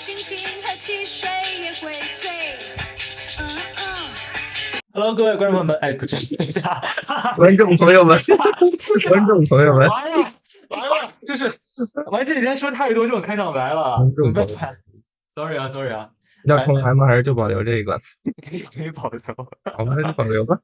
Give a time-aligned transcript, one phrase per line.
[0.00, 1.28] 心情和汽水
[1.62, 2.69] 也会醉。
[5.00, 6.78] Hello，各位观众朋友们，哎，不是， 等一下，
[7.34, 8.20] 观众朋友们，
[9.08, 10.18] 观众朋友们，完了
[10.68, 11.46] 完了，就是
[12.10, 14.76] 完这几天说太多这种开场白了，观怎么众朋友办
[15.30, 16.10] ？Sorry 啊，Sorry 啊，
[16.44, 17.06] 要重来吗？
[17.06, 17.98] 还是就保留这一个？
[18.46, 19.20] 可以可以保留。
[19.74, 20.58] 好吧，那就保留吧。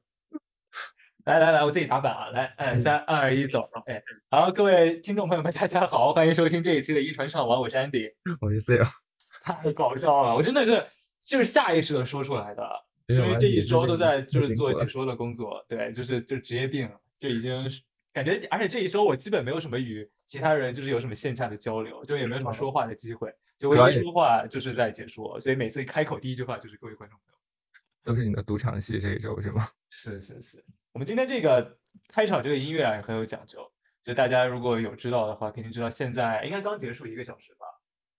[1.25, 2.27] 来来来，我自己打板啊！
[2.29, 3.67] 来，哎，三二一，走！
[3.87, 8.11] 哎，好，各位听众朋友们，大家好，欢迎收听这一期的《一传上网》，我是 Andy。
[8.39, 8.79] 我是 C
[9.41, 10.85] 太搞笑了，我真的是
[11.25, 12.63] 就是下意识的说出来的，
[13.07, 27.37] 因为这一周都在就是做解说的工作，对，就是就职业病，就已经是感觉，而且这一周我基本没有什么与其他人就是有什么线下的交流，就也没有什么说话的机会，就唯一说话就是在解说，所以每次开口第一句话就是各位观众朋友。
[28.03, 29.67] 都是你的赌场戏这一周是吗？
[29.89, 31.77] 是是是，我们今天这个
[32.09, 33.59] 开场这个音乐啊也很有讲究，
[34.03, 37.65] 就大家如果有知道的话，肯定知道现在应该刚结束一个小时吧？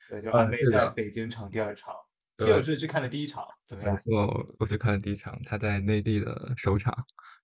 [0.08, 1.94] 对，就啊安慰在北京场第二场，
[2.38, 3.98] 对叶老师去看的第一场，怎么没样？
[3.98, 6.96] 错，我去看了第一场，他在内地的首场，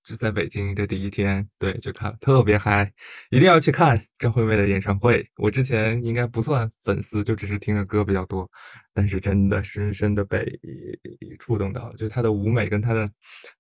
[0.04, 2.92] 就在北京的第一天，对，去看特别嗨，
[3.30, 5.28] 一定要去看张惠妹的演唱会。
[5.36, 8.48] 我之前应该不算粉丝，就只是听的歌比较多，
[8.94, 10.46] 但是真的深深的被
[11.40, 13.10] 触动到了，就是她的舞美跟她的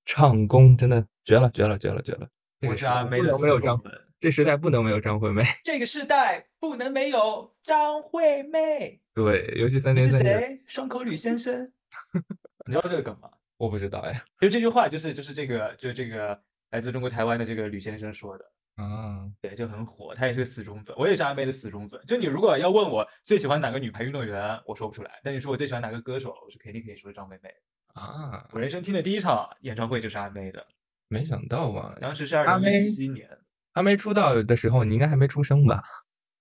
[0.04, 2.28] 唱功真的绝了，绝了，绝了，绝了。
[2.60, 5.44] 这我是阿妹的没有张，死忠粉，这时代不能没有张惠妹。
[5.62, 8.98] 这个时代不能没有张惠妹。
[9.12, 10.62] 对，尤其三天三夜，谁？
[10.66, 11.70] 双口吕先生。
[12.66, 13.28] 你知道这个梗吗？
[13.58, 14.14] 我不知道哎。
[14.40, 18.44] 其实这句话就是就是这个就是这个来自中国台湾的这个吕先生说的。
[18.76, 22.00] 啊，对，就很火，他也是个死忠粉，我也是阿妹的死忠粉。
[22.06, 25.20] 就你如果要问我最喜欢哪个女排运动员，我说不出来。
[25.22, 27.50] 但你说我最喜欢哪个歌手，我是肯定可以说张惠妹。
[27.88, 30.66] 啊，我人生听的第一场演唱会就是阿妹的，
[31.08, 31.94] 没想到啊！
[32.00, 33.28] 当时是阿二零妹一七年，
[33.74, 35.82] 还没出道的时候，你应该还没出生吧？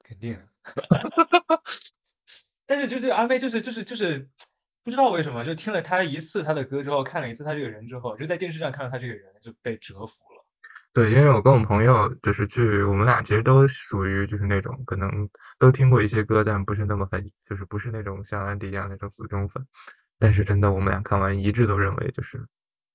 [0.03, 0.39] 肯定。
[2.65, 4.29] 但是就是阿妹，就是就是就是
[4.83, 10.45] 不知道为什么，就听了她一次她的歌之后，看了一次她这个人之后，就在电视上看到她这个人就被折服了。
[10.93, 15.27] 对，因为我跟我朋友就是去，我们俩其实都属于就是那种可能
[15.57, 19.65] 都听过一些歌，但不是那么很，就是不是那种像安迪一样那种死忠粉。
[20.19, 22.39] 但是真的，我们俩看完一致都认为，就是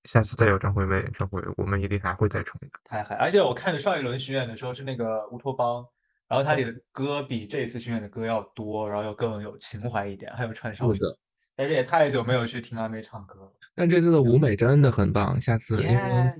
[0.05, 2.69] 下次再有张惠妹演唱会，我们一定还会再冲的。
[2.85, 3.15] 太嗨！
[3.17, 5.85] 而且我看的上一轮巡演的时候是那个乌托邦，
[6.27, 11.19] 然后他里的歌比这一次巡演的歌要多，然后要更有情怀一点，还有串烧是的，
[11.55, 13.53] 但是也太久没有去听阿妹唱歌了。
[13.75, 15.95] 但这次的舞美真的很棒，下次因为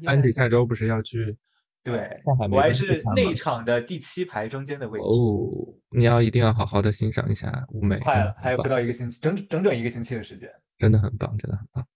[0.07, 1.37] 安迪下周不是要去
[1.83, 10.51] 对，上海我还是内场的第七排中间的位置，哦，你要一定要好好的欣赏一下舞美，快了，还有不到一个星期，整整整一个星期的时间。
[10.79, 11.87] 真的很棒，真的很棒。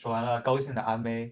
[0.00, 1.30] 说完了高兴的阿妹，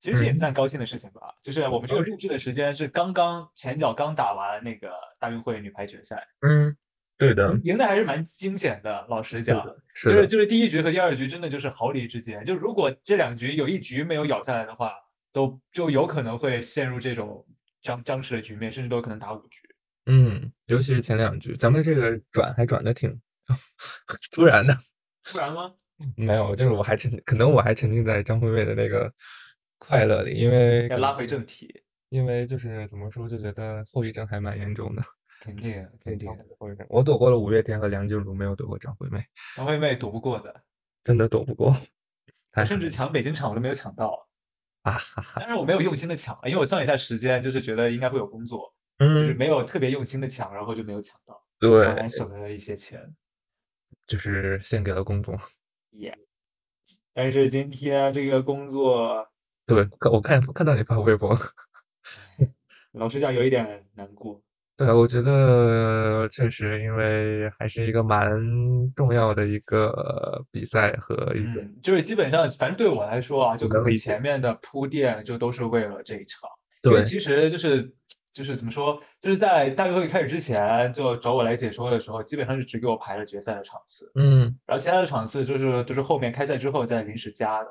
[0.00, 1.34] 其实这也嗯算高兴的事情吧。
[1.42, 6.74] 就是我们这个录制的时间是刚刚前脚刚打完那个大运会女排决赛，嗯，
[7.18, 9.06] 对的，赢的还是蛮惊险的。
[9.10, 14.94] 老实讲，是，就是就是第一局和第二局真的就是毫厘之间，就如果这两局有一局没有咬下来的话，
[15.30, 17.46] 都就有可能会陷入这种
[17.82, 19.60] 僵僵持的局面，甚至都有可能打五局。
[20.06, 23.20] 嗯，尤其是前两局，咱们这个转还转的挺
[24.32, 24.74] 突然的。
[25.24, 25.74] 突然吗？
[26.16, 29.12] 没有，就是我还沉，可能我还沉浸在张惠妹的那个
[29.78, 35.02] 快乐里，因为要拉回正题，因为就是怎么说，就觉得后遗症还蛮严重的。
[35.40, 36.28] 肯定肯定，
[36.58, 39.24] 后遗症，我躲过了五月天和梁静茹，没有躲过张惠妹，
[39.56, 40.62] 张惠妹躲不过的，
[41.04, 41.74] 真的躲不过。
[42.66, 44.28] 甚至抢北京场我都没有抢到。
[44.82, 53.00] 啊哈哈，但是我没有用心的抢，因为我算了一下时间，就是觉得应该会有工作，嗯就是嗯，没有特别用心的抢，然后就没有抢到，对，还省了一些钱。
[54.06, 55.38] 就是献给了工作。
[55.92, 56.16] 耶！
[57.12, 59.26] 但是今天这个工作，
[59.66, 61.36] 对，我看看到你发微博，
[62.92, 64.40] 老实讲有一点难过。
[64.76, 68.30] 对，我觉得确实，因为还是一个蛮
[68.94, 76.48] 重要的一个比赛和一个，嗯，就是基本上，反正对我来说啊，就可能前面的铺垫就都是为了这一场。
[76.84, 77.92] 因为对，其实就是
[78.38, 87.68] 就是怎么说，就是在大运会开始之前，就找我来解说的时候，基本上是只给我排了决赛的场次，嗯然后其他的场次就是就是后面开赛之后再临时加的。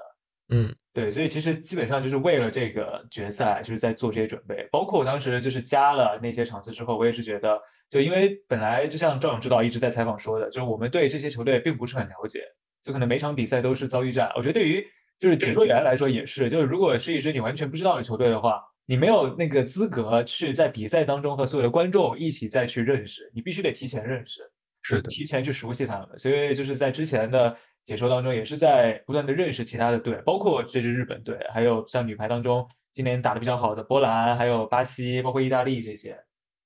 [0.49, 4.67] 嗯对，所以其实基本上就是为了这个决赛，就是在做这些准备。
[4.69, 7.57] 包括我当时就是加了那些场次之后，我也是觉得，
[7.89, 12.43] 就因为本来就像赵勇指导一直在采访说的，就是我们对这些球队并不是很了解，
[12.83, 14.29] 就可能每场比赛都是遭遇战。
[14.35, 14.85] 我觉得对于
[15.19, 24.49] 就是解说员来说也是，就是如果是一支你完全不知道的球队的话，你没有那个资格去在比赛当中和所有的观众一起再去认识，你必须得提前认识，
[24.81, 26.17] 是的，提前去熟悉他们。
[26.17, 27.53] 所以就是在之前的
[27.83, 36.17] 解说当中，也是在不断的认识其他的队，包括这支日本队，还有像女排当中今年打的比较好的波兰，还有巴西，包括意大利这些。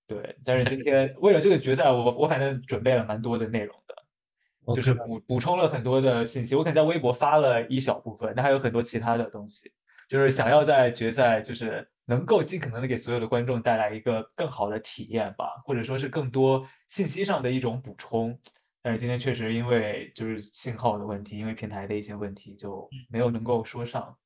[0.05, 6.53] 对，但是今天为了这个决赛，我我反正准备了蛮多的内容的，就是补补充了很多的信息。
[6.53, 9.71] 我可能在微博发了一小部分，但还有很多其他的东西，
[10.07, 11.87] 就是想要在决赛就是。
[12.05, 18.37] 能够尽可能的给所有的观众带来一个更好的体验吧，或者说是更多信息上的一种补充。
[18.81, 24.17] 但是今天确实因为就是信号的问题，因为平台的一些问题，就没有能够说上。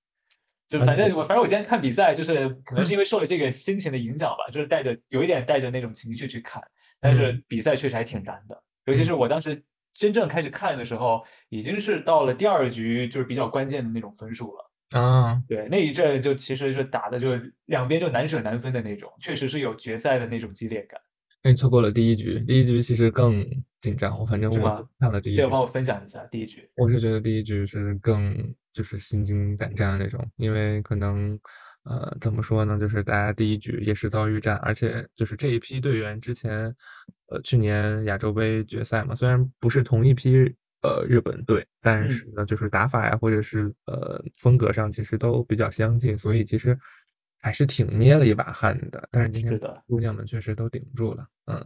[0.68, 6.63] 就反正我反正我今天看比赛，就是可能是因为受了这个心情的影响吧，就是带着有一点带着那种情绪去看。
[7.00, 9.63] 但是比赛确实还挺燃的，尤其是我当时
[9.94, 14.65] 真正开始看的时候，已经是到了第二局，就是比较关键的那种分数了。
[14.95, 20.97] 啊，对，那一阵就其实是打的就两边就难舍难分的那种，确实是有决赛的那种激烈感。
[21.44, 23.45] 那你错过了第一局，第一局其实更
[23.81, 24.18] 紧张。
[24.18, 26.69] 我反正我看了第一局，帮我分享一下第一局。
[26.77, 28.33] 我是觉得第一局是更
[28.71, 31.38] 就是心惊胆战的那种，因为可能
[31.83, 36.74] 呃怎么说呢，就是大家第一局也是遭遇战，而且就是这一批队员之前
[37.27, 40.56] 呃去年亚洲杯决赛嘛，虽然不是同一批。
[40.86, 46.78] 呃，日本队，但是呢，就是打法呀，或者是呃风格上，其实都比较相近，所以其实
[47.40, 49.10] 还是挺捏了一把汗的。
[49.12, 51.66] 但是今天姑娘们确实都顶住了，嗯。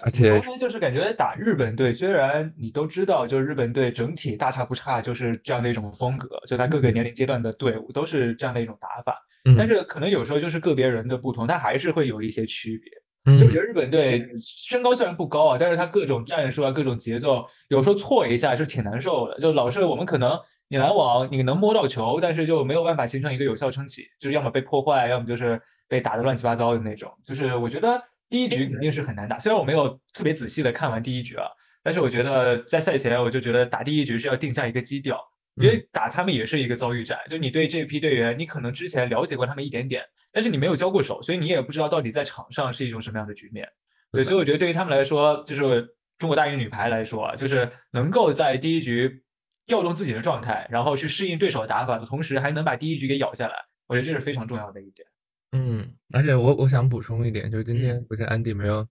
[0.00, 9.18] 而且就是感觉打日本队，虽然你都知道，就是日本队整体大差不差，就是这样的一种风格，就在各个年龄阶段的队伍都是这样的一种打法，
[9.56, 12.92] 但是可能有时候就是个别人的不同，它还是会有一些区别。
[13.36, 19.38] 就觉得日本队身高虽然不高啊，但是他各种战术啊、各种节奏，有时候错一下是挺难受的。
[19.40, 20.38] 就老是我们可能
[20.68, 27.10] 你拦网，你能摸到球，但是就没有办法形成一个有效撑起，就是要么被破坏，要么就是被打得乱七八糟的那种。
[27.24, 31.46] 就是我觉得第一局肯定是很难打，虽然我没有特别仔细的看完第一局啊，
[31.82, 35.18] 但是我觉得在赛前我就觉得打第一局是要定下一个基调。
[35.60, 43.68] 因为打他们也是一个遭遇战，就你对这批队员，你可能之前了解过他们一点点，但是你没有交过手，所以你也不知道到底在场上是一种什么样的局面。
[44.12, 49.22] 对，所以我觉得对于他们来说，就是中国大运女排来说，就是能够在第一局
[49.66, 53.54] 调动自己的状态，然后去适应对手的打法的同时，还能把第一局给咬下来，
[53.86, 55.06] 我觉得这是非常重要的一点。
[55.52, 58.86] 嗯，而且我我想补充一点，就是今天不是安迪没有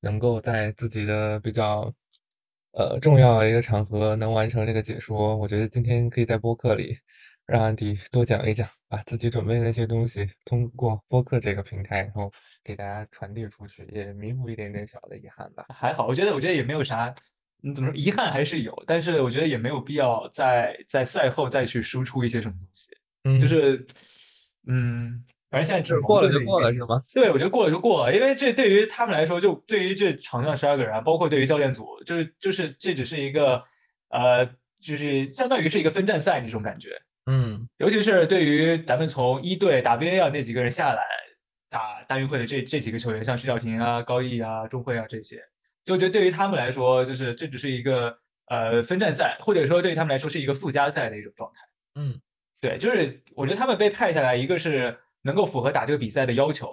[0.00, 1.92] 能够在自己的比较。
[2.76, 6.94] 呃，重要的一个场合能完成这个解说，我觉得今天可以在播客里
[7.46, 12.30] 让安迪多讲一讲，把自己准备的那些东西通过播客这个平台，然后
[12.62, 15.64] 给大家传递出去，也弥补一点点小的遗憾吧。
[15.70, 17.14] 还好，我觉得我觉得也没有啥，
[17.62, 22.90] 你怎么说遗憾还是有，但是我觉得也没有必要在在赛后再去输出一些什么东西，
[23.24, 23.86] 嗯就是
[24.66, 25.24] 嗯。
[25.56, 27.02] 反正现在挺过了就过了是吗？
[27.14, 33.64] 对，我觉得过了就过了，因为这对于他们来说，就对于这场上十二个人，包括对于教练组，就是就是这只是一个，
[34.10, 34.44] 呃，
[34.82, 36.90] 就是相当于是一个分站赛那种感觉。
[37.24, 41.02] 嗯，尤其是对于咱们从一队打 v a 啊那几个人下来
[41.70, 45.42] 打大运会的这这几个球员，像徐晓婷啊、高毅啊、钟慧啊这些，
[45.86, 48.14] 就觉得对于他们来说，就是这只是一个
[48.48, 51.62] 呃分站赛，或者说对于他们来说是一个附加赛的一种状态。
[51.94, 52.20] 嗯，
[52.60, 54.94] 对，就是我觉得他们被派下来，一个是。
[55.26, 56.70] 能够符合打这个比赛的要求，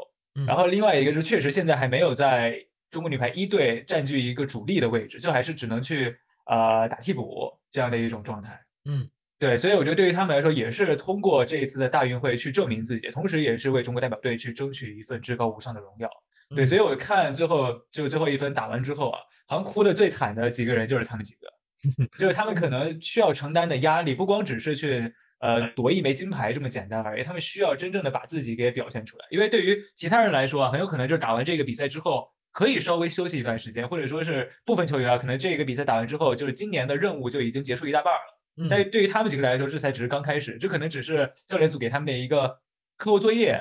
[0.47, 2.55] 然后另外一个是确实现在还没有在
[2.91, 8.57] 中国女排一队占据一个主力的位置，就还是只能去呃打替补这样的一种状态。
[8.85, 16.07] 嗯，对，所以我觉得对于他们来说也是通过这一次的大运会去证明自己，同时也是为中国代表队去争取一份至高无上的荣耀。
[16.55, 21.47] 对，所以我看最后就最后一分打完之后啊，好像哭的最惨的几个人就是他们几个，
[22.19, 25.11] 就是他们可能需要承担的压力不光只是去。
[25.43, 27.23] 呃，夺一枚金牌这么简单而已。
[27.23, 38.67] 他们需要真正的把自己给表现出来，因为对于其他人来说啊，很有可能就是打完这个比赛之后，可以稍微休息一段时间，或者说是部分球员啊，可能这个比赛打完之后，就是今年的任务就已经结束一大半了。
[38.69, 42.47] 但是对于他们几个来说，这才只是刚开始，这可能只是教练组给他们的一个
[42.95, 43.59] 课后作业，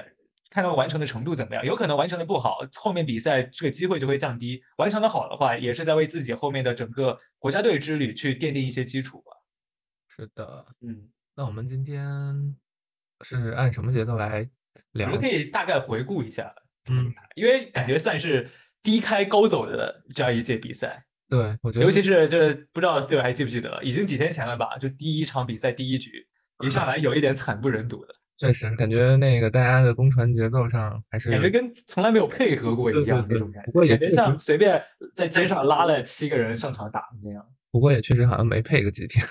[0.50, 1.64] 看他们完成的程度怎么样。
[1.64, 9.32] 有可能完成的不好，后面比赛这个机会就会降低；完成的好的话，也是在为自己后面的整个国家队之旅去奠定一些基础吧。
[10.06, 11.11] 是的，嗯。
[11.34, 12.54] 那我们今天
[13.22, 14.48] 是按什么节奏来
[14.92, 15.06] 聊？
[15.06, 16.54] 我们可以大概回顾一下，
[16.90, 18.48] 嗯，因为感觉算是
[18.82, 21.04] 低开高走的这样一届比赛。
[21.30, 24.76] 对，我觉得，尤其是就是不知道队友还记不记得，已经几天前了吧？
[24.76, 26.26] 就第一场比赛第一局
[26.62, 28.14] 一上来有一点惨不忍睹的。
[28.36, 34.82] 确实，感觉那个大家的攻传节奏上还是感觉跟从来没有配合过一样那种感觉，不过也像随便
[35.14, 37.46] 在街上拉了七个人上场打那样。
[37.72, 39.24] 不过也确实好像没配个几天。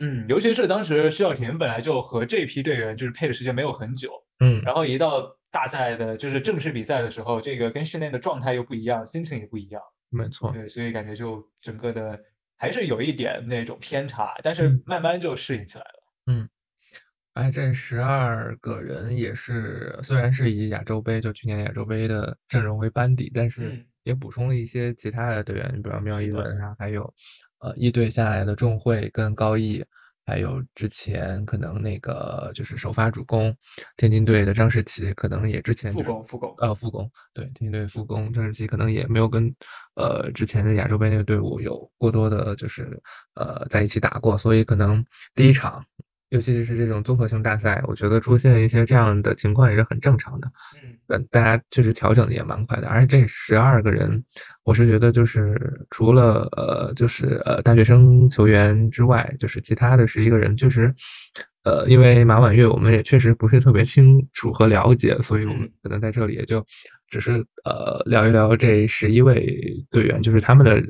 [0.00, 9.80] 嗯，尤其是当时徐小婷本来就和这批队员就是配的时间没有很久，嗯，然后一到大赛的，就是正式比赛的时候，这个跟训练的状态又不一样，心情也不一样。
[10.10, 12.18] 没错，对，所以感觉就整个的
[12.56, 16.02] 还是有一点那种偏差，但是慢慢就适应起来了。
[16.26, 16.48] 嗯，
[17.34, 27.14] 哎，这十二个人也是，虽然是以亚洲杯就去年亚洲杯的阵容为班底，但是也补充了一些其他的队员，你比如苗一文啊，还有
[27.60, 29.84] 呃一队下来的众会跟高毅。
[30.28, 33.56] 还有之前可能那个就是首发主攻
[33.96, 39.50] 天津队的张世奇，可能也之前复工复工呃复工对天津队复工张世奇可能也没有跟
[39.94, 43.00] 呃之前的亚洲杯那个队伍有过多的就是
[43.36, 45.02] 呃在一起打过，所以可能
[45.34, 45.82] 第一场。
[46.30, 50.50] 尤其是这种综合性大赛，我觉得出现一些这样的情况也是很正常的。
[51.08, 52.86] 嗯，大家确实调整的也蛮快的。
[52.86, 54.22] 而且这十二个人，
[54.62, 55.58] 我是觉得就是
[55.88, 60.94] 除了呃，就是呃大学生球员之外，就是其他的十一个人，确实，
[61.64, 66.62] 呃，因为马婉月我们也确实不是特别清楚和了解，所以我们可能在这里也就
[67.08, 70.82] 只是呃聊一聊这十一位队员，就是他们的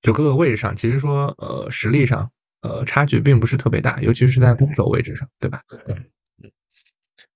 [0.00, 2.26] 就各个位置上，其实说呃实力上。
[2.62, 5.62] 呃，差距并不是特别大，尤其是在攻守位置上，对吧？
[5.68, 5.78] 对，
[6.42, 6.50] 嗯，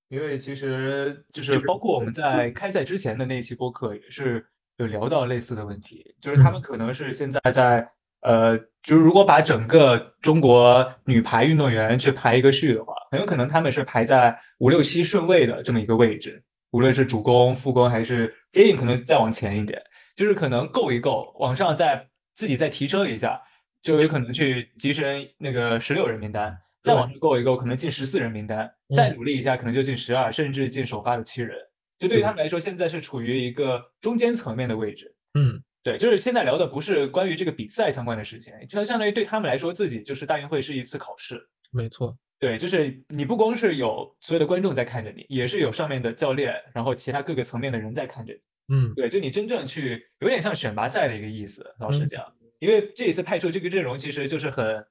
[0.09, 4.45] 因为其实就是包括我们在开赛之前的那期播客也是
[4.79, 7.88] 有聊到类似的问题，就是他们可能是现在在
[8.23, 19.81] 呃，就是如果把整个中国女排运动员去排一个序的话，很有可能他们是排在五六七顺位的这么一个位置，无论是主攻、副攻还是接应，可能再往前一点，
[20.17, 23.41] 就是可能够一够，往上再自己再提升一下。
[23.83, 31.57] 就有可能去跻身那个十六人名单，再往上够一够，可能进十四人名单，再努力一下，可能就进十二，甚至进首发的七人。
[31.99, 35.15] 就对于他们来说，现在是处于一个中间层面的位置。
[35.35, 41.41] 嗯，对，就是现在聊的不是关于这个比赛相关的事情，就相当于对他们来说，自己就是大运会是一次考试。
[41.71, 48.41] 没错，对，就是你不光是有所有的观众在看着你，也是有上面的教练，然后其他各个层面的人在看着你。
[48.75, 52.25] 嗯，对，就你真正去，有点像选拔赛的一个意思，老实讲。
[52.62, 54.87] 因为这一次派出这个阵容其实就是很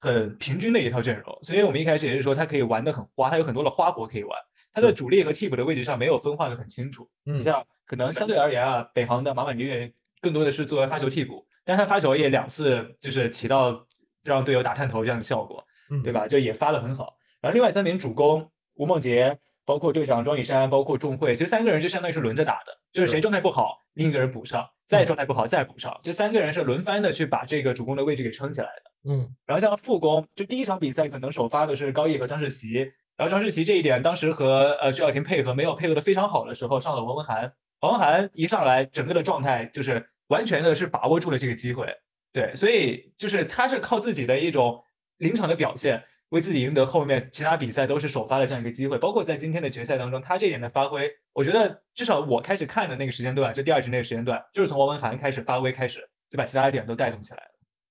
[0.00, 4.36] 很平均的一套阵容，所以我们一开始也是说他可以玩的很花，他有很多的花活可以玩。
[4.72, 7.08] 他在主力和替补的位置上没有分化的很清楚。
[7.22, 13.86] 你像可能相对而言啊，北航的马婉月更多的是作为发球替补，但他发球也两次就是起到
[14.24, 15.64] 让队友打探头这样的效果，
[16.02, 16.26] 对吧？
[16.26, 17.16] 就也发的很好。
[17.40, 24.68] 然后另外三名主攻吴梦洁，包括队长庄雨珊，包括仲慧，其实三个人就相当于是轮着打的，就是谁状态不好，另一个人补上。
[24.98, 29.10] 再状态不好，再补上，就三个人是轮番的去把这个主攻的位置给撑起来的。
[29.10, 32.74] 嗯，然后像副攻，就第一场比赛可能首发的是高毅和张世奇，
[33.16, 41.86] 然后张世奇这一点当时和呃徐晓婷配合没有配合的非常好的时候，上了王文涵，王文涵一上来整个的状态就是完全的是把握住了这个机会，
[42.32, 44.78] 对，所以就是他是靠自己的一种
[45.18, 46.02] 临场的表现。
[46.32, 57.50] 为自己赢得后面其他比赛都是首发的这样一个机会，包括在今天的决赛当中，他这一点的发挥，我觉得至少我开始看的那个时间段，就第二局那个时间段，就是从王文涵开始发威开始，就把其他的点都带动起来了。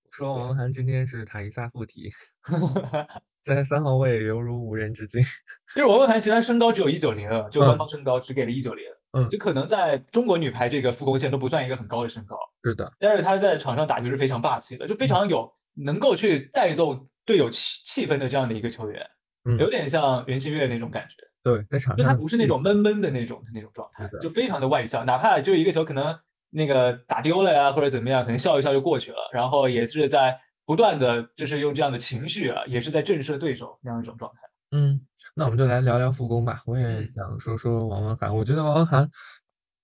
[0.09, 2.09] 说王文涵今天是塔伊萨附体，
[3.45, 5.21] 在三号位犹如无人之境。
[5.75, 12.35] 就是王文涵其实他身高只有一九零，就官方身高只给了一九零，嗯，就可能在中国女排这个副攻线都不算一个很高的身高。
[12.63, 17.07] 是的，但是他在场上打球是非常霸气的，就非常有能够去带动。
[17.31, 19.01] 队友气气氛的这样的一个球员，
[19.57, 21.15] 有点像袁心玥那种感觉。
[21.41, 25.05] 对，在场上，他不是那种闷闷的那种那种状态，就非常的外向。
[25.05, 26.19] 哪怕就一个球可能
[26.49, 29.17] 那个打丢了呀，或者怎么样，可能笑一笑就过去了。
[29.31, 34.41] 然后也是在不断的就是用这样的情绪啊，也是在震慑对手那样一种状态。
[34.77, 35.01] 嗯，
[35.33, 36.61] 那我们就来聊聊副攻吧。
[36.65, 38.35] 我也想说说王文涵。
[38.35, 39.09] 我觉得王文涵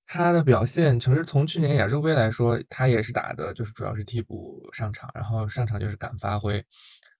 [0.05, 6.63] 他的表现，其实从去年亚洲杯来说，他也是打的就是主要是替补上场，然后上场就是敢发挥。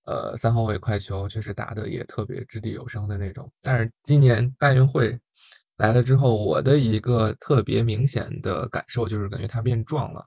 [0.07, 5.19] 呃，三号位快球确实打的也特别掷地有声的那种，但是今年大运会
[5.77, 10.25] 来了之后，我的一个特别明显的感受就是感觉他变壮了，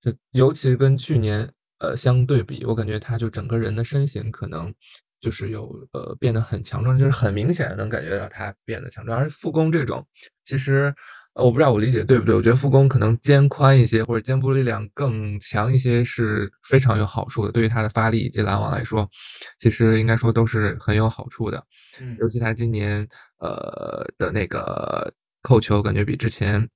[0.00, 1.48] 就尤其跟去年
[1.78, 4.74] 呃相对比，我感觉他就整个人的身形可能
[5.20, 10.06] 就是有呃变得很强壮，就是很明显能感觉到他变得强壮，而副攻这种
[10.44, 10.94] 其实。
[11.34, 17.50] 我不知道我理解对不对，我觉得副攻可能肩宽一些，或者肩部力量更强一些是非常有好处的。
[17.52, 19.08] 对于他的发力以及拦网来说，
[19.58, 21.64] 其实应该说都是很有好处的。
[22.00, 23.06] 嗯，尤其他今年
[23.38, 25.10] 呃的那个
[25.42, 26.68] 扣球，感觉比之前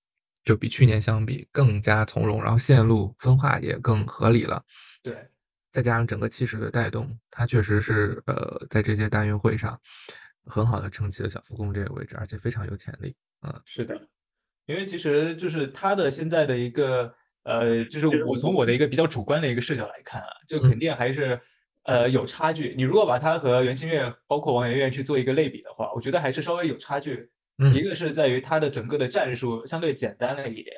[0.43, 4.63] 就比去年相比更加从容，然后线路分化也更合理了。
[5.03, 5.15] 对，
[5.71, 9.79] 再加上整个气势的带动，他确实是呃在这些大运会上
[10.47, 13.15] 很好的撑起了小副攻这个位置，而且非常有潜力。
[13.43, 13.95] 嗯，是的。
[14.67, 17.13] 因为其实就是他的现在的一个
[17.45, 21.41] 呃，就是我从我的一个比较主观的一个视角来看啊，就肯定还是
[21.85, 22.75] 呃有差距。
[22.77, 27.31] 你如果把他和袁心玥包括王媛媛去做一个类比的话，我觉得还是稍微有差距。
[27.75, 30.77] 一个是在于他的整个的战术相对简单了一点，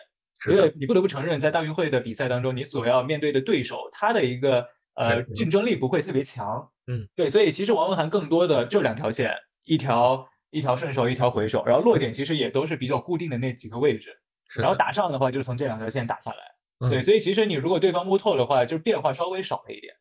[0.48, 4.64] 因为你不得不承认，在大运会的比赛当中，你所要面对的对手，他的一个
[4.94, 6.70] 呃竞争力不会特别强。
[6.86, 14.16] 嗯，对，所以其实王文涵更多的就两条线，一条一条顺手，一条回手，然后落点其实也都是比较固定的那几个位置，
[14.56, 16.88] 然后，打上的话就是从这两条线打下来。
[16.88, 19.94] 对，嗯所以其实你如果对方摸透的话，就是变化稍微少了一点。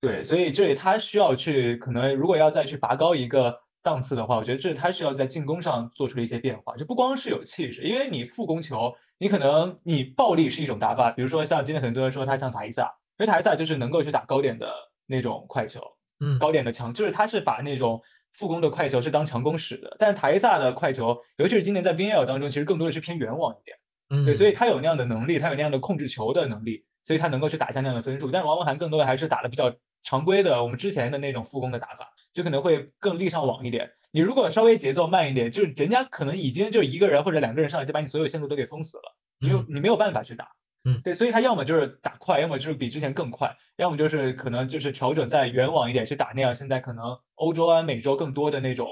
[0.00, 12.82] 对，所以这里他需要去，可能如果要再去拔高一个档次的话，我觉得这是他需要在进攻上做出一些变化，就不光是有气势，因为你副攻球，你可能你暴力是一种打法，比如说像今天很多人说他像塔伊萨，
[13.18, 14.70] 因为塔伊萨就是能够去打高点的
[15.06, 15.80] 那种快球，
[16.20, 18.02] 嗯高点的强，就是他是把那种
[18.34, 23.76] 副攻的快球是当强攻使的，但是塔伊萨的快球，尤其是今年在 BNL 当中，其实更多的是偏远网一点。
[24.10, 28.30] 嗯，对，所以他有那样的能力，他有那样的控制球的能力，所以他能够去打下那样的分数。
[28.30, 33.90] 但是王文涵更多的还是打的比较常规的，我们之前的那种副攻的打法，就可能会更力上网一点。
[34.10, 40.48] 你如果稍微节奏慢一点，就是人家可能已经就一个人或者两个人上来就把你所有线路都给封死了，你有嗯你没有办法去打。
[40.84, 48.86] 嗯对，所以他要么就是打快，要么就是比之前更快，要么就是可能就是调整在远网一点去打那样现在可能欧洲啊、美洲更多的那种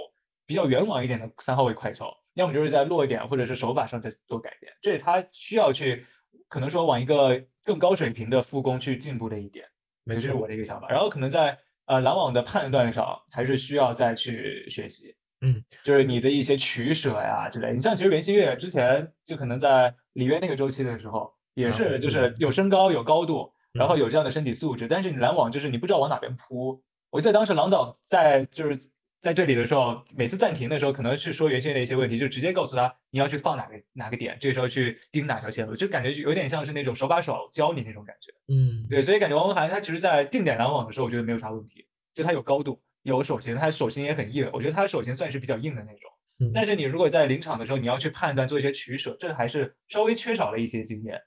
[0.47, 6.07] 比较远网一点的三号位快球，要么就是在落点或者是手法上再做改变，这是他需要去
[6.49, 9.67] 可能说往一个更高水平的复工去进步的一点，
[10.05, 10.89] 没这是我的一个想法。
[10.89, 11.57] 然后可能在
[11.87, 17.73] 呃拦网的判断上还是需要再去学习，嗯，就是你的一些取舍呀之类。
[17.73, 26.83] 你像其实袁心玥之前就可能在里约那个周期的时候，也啊是就是有身高有高度，然后嗯有这样的身体素质，但是你拦网就是你不知道往哪边扑。
[27.11, 28.79] 我记得当时郎导在就是
[29.21, 38.33] 在这里的时候，每次暂停的时候，可能是说原先的一些问题，就直接告诉他你要去放哪个哪个点，这个时候去盯哪条线路，就感觉有点像是那种手把手教你那种感觉。
[38.53, 46.11] 嗯，对，所以感觉王文涵他其实在定点拦网的时候，我觉得没有啥问题，就他有高度，有手型，他手型也很硬，我觉得他手型算是比较硬的那种。
[46.41, 51.21] 嗯但是你如果在临场的时候，你要去判断做一些取舍，这还是稍微缺少了一些经验。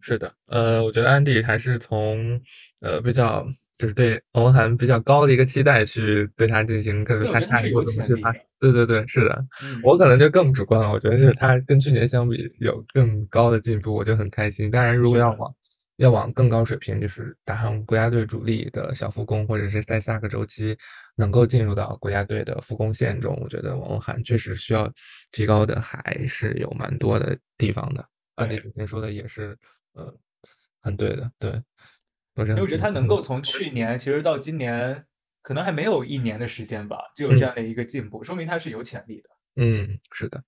[0.00, 2.40] 是的，呃，我觉得安迪还是从
[2.80, 8.48] 呃比较就是对王文涵比较高的一个期待去对他进行，可能对我他下一步觉得他是有怎么去发潜力的。
[8.60, 14.70] 对对对，是的，嗯我可能就更主观了，我觉得就是他跟去年相比有更高的进步，我就很开心。
[14.70, 15.54] 当然，如果要往
[15.96, 20.76] 要往更高水平，就是打上国家队主力的小副攻，或者是在下个周期
[21.16, 24.90] 能够进入到国家队的副攻线中，我觉得王文涵确实需要
[25.32, 28.04] 提高的还是有蛮多的地方的。
[28.38, 29.56] 安迪对之前说的也是，
[29.92, 30.14] 呃，
[30.80, 31.62] 很对的，对。
[32.34, 35.04] 我因为我觉得他能嗯够从去年其实到今年，
[35.42, 39.28] 可能还没有一年的时间吧，就有这样的一个进步，说明他是有潜力的。
[39.56, 40.42] 嗯，是的。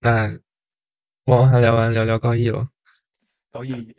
[0.00, 0.28] 那
[1.26, 2.66] 王文涵聊完，聊聊高毅了。
[3.52, 3.94] 高毅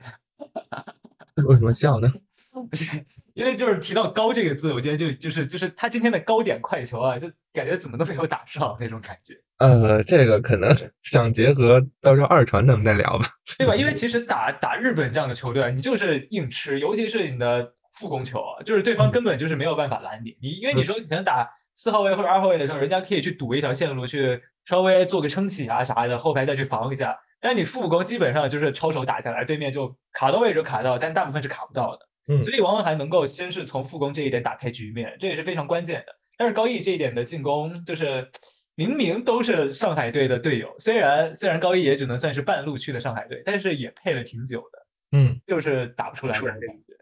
[1.45, 2.09] 为什么笑呢？
[2.69, 2.85] 不是，
[3.33, 10.69] 因为就是提到“高”这个字，我觉得就就是就是他今天的高点快球啊，就感觉怎么都没有打上那种感觉，呃，这个可能
[11.03, 13.25] 想结合到时候二传咱们再聊吧。
[13.57, 13.73] 对吧？
[13.73, 20.37] 因为其实打打日本这样的球队，你就是硬吃，尤其是你的副攻球啊，就是对方嗯根本就是没有办法拦你。
[20.41, 27.17] 你因为你说你可能打四号位或者二号位的时候，人家可以去堵一条线路，去稍微做个撑起啊啥的，后排再去防一下。
[27.39, 32.07] 但是你副攻基本上就是抄手打下来，对面就卡到位置卡到，但大部分是卡不到的。
[32.31, 36.15] 嗯所以王文涵能够先是从副攻这一点打开局面，这也是非常关键的。
[36.37, 38.27] 但是高毅这一点的进攻，就是
[38.75, 46.93] 明明都是上海队的队友，虽然虽然高毅也只能算是半路去的上海队，但是也配了挺久的，嗯就是打不出来的感觉。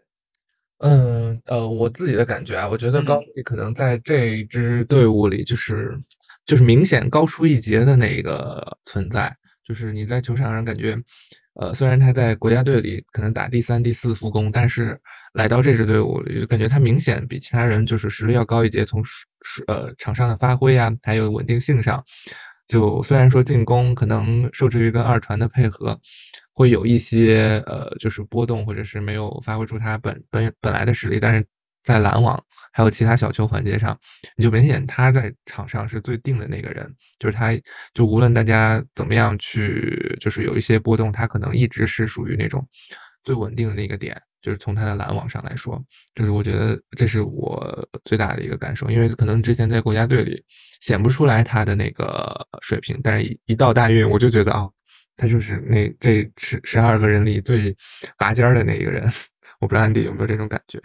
[0.82, 5.96] 嗯呃，我自己的感觉啊，我觉得高嗯毅可能在这支队伍里，就是
[6.44, 9.34] 就是明显高出一截的那个存在。
[9.62, 10.98] 就是你在球场上感觉，
[11.60, 14.98] 呃，虽然他在国家队里可能打第三、第四副攻，但是
[15.34, 22.02] 来到这支队伍，就感觉他明显比其他人就是实力要高一截，从是是呃场上的发挥啊，还有稳定性上，
[22.66, 26.00] 就虽然说进攻可能受制于跟二传的配合，
[26.54, 31.44] 会有一些呃就是波动，或者是没有发挥出他本本本来的实力，但是
[31.82, 33.98] 在拦网还有其他小球环节上，
[34.36, 36.88] 你就明显他在场上是最定的那个人，
[37.18, 37.50] 就是他
[37.94, 42.66] 就无论大家怎么样去，就是有一些波动，他可能一直是属于那种
[43.24, 44.20] 最稳定的那个点。
[44.42, 45.78] 就是从他的拦网上来说，
[46.14, 50.42] 就是我觉得这是我最大的一个感受，因为可能之前在国家队里
[50.80, 54.72] 显不出来他的那个水平，但是一一到大运，我就觉得哦，
[55.14, 57.76] 他就是那这十十二个人里最
[58.16, 59.06] 拔尖的那一个人。
[59.60, 60.80] 我不知道安迪有没有这种感觉？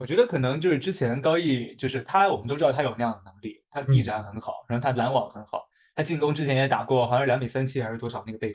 [0.00, 8.52] 我觉得可能就是之前高毅，就是他，我们都知道他有那样的能力，他臂展很好，然后他拦网很好，他进攻之前也打过，好像是两米三七还是多少那个背飞，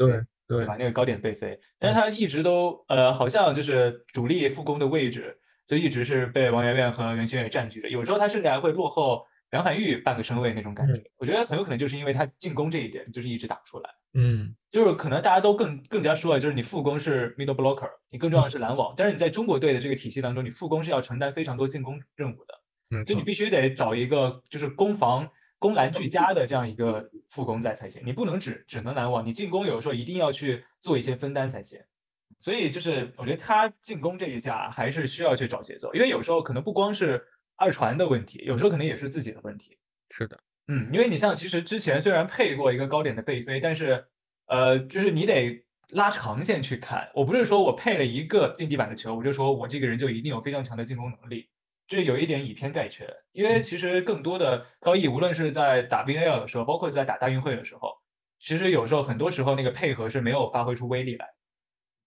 [0.48, 0.76] 对吧？
[0.80, 11.00] 那个高点背飞，但是他一直都呃，好像就是主力副攻的位置，就一直是被王媛媛和袁心玥占据着，有时候他甚至还会落后梁海玉半个身位那种感觉。
[11.18, 13.90] 我觉得很有可能就是因为他进攻这一点就是一直打不出来。
[14.18, 18.94] 嗯，就是可能大家都更更加说了，就是你副攻是 middle blocker，你更重要的是拦网。
[18.96, 28.02] 但是你在中国队的这个体系当中，你副攻是要承担非常多进攻任务的，就你必须得找一个就是攻防攻拦俱佳的这样一个副攻在才行。
[28.06, 31.80] 你不能只只能拦网，你进攻有时候一定要去做一些分担才行。
[32.40, 37.22] 所以就是我觉得他进攻这一下还是需要去找节奏，因为有时候可能不光是
[37.56, 39.78] 二传的问题，有时候可能也是自己的问题。
[40.10, 40.40] 是的。
[40.68, 44.04] 嗯，因为你像其实之前虽然配过一个高点的背飞，但是，
[44.48, 47.08] 呃，就是你得拉长线去看。
[47.14, 51.48] 我不是说我配了一个近地板的球，我就说我这个人就一定有非常强的进攻能力，
[51.88, 53.08] 这有一点以偏概全。
[53.32, 57.92] 因为其实更多的高毅，无论是在打 BAL 的时候，包括在打大运会的时候，
[58.40, 61.28] 其实有时候很多时候那个配合是没有发挥出威力来，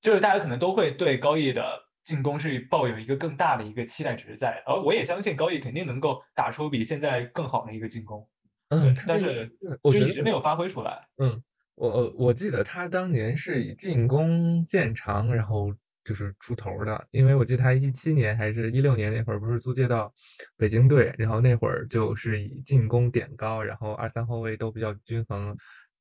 [0.01, 1.64] 就是大家可能都会对高毅的
[2.03, 8.29] 进攻是抱有一个更大的一个期待值在，而我也相信高毅肯定能够打出比现在更好的一个进攻。
[8.70, 9.50] 嗯，但是
[9.83, 11.07] 我觉得一直没有发挥出来。
[11.16, 11.42] 嗯，
[11.74, 15.72] 我我记得他当年是以进攻见长，然后
[16.04, 17.07] 就是出头的。
[17.11, 20.12] 因为我记得他一七年还是一六年那会儿，不是租借到
[20.57, 25.57] 北京队，然后那会儿就是以进攻点高，然后二三后卫都比较均衡，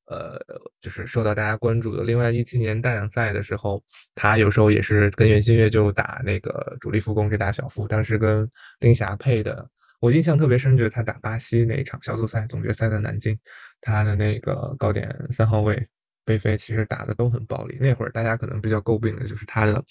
[0.06, 0.38] 呃，
[0.82, 2.04] 就是受到大家关注的。
[2.04, 3.82] 另外一七年大奖赛的时候，
[4.14, 8.46] 他有时候也是跟袁心玥就打那个主力副攻，这打小副，当时跟
[8.78, 9.66] 丁霞配的。
[10.00, 13.36] 我印象特别深，就是他打巴西那一场小组赛总决赛在南京，
[13.80, 15.86] 他的那个高点三号位
[16.24, 17.76] 背飞，其实打的都很暴力。
[17.80, 19.82] 那会儿大家可能比较诟病的就是他的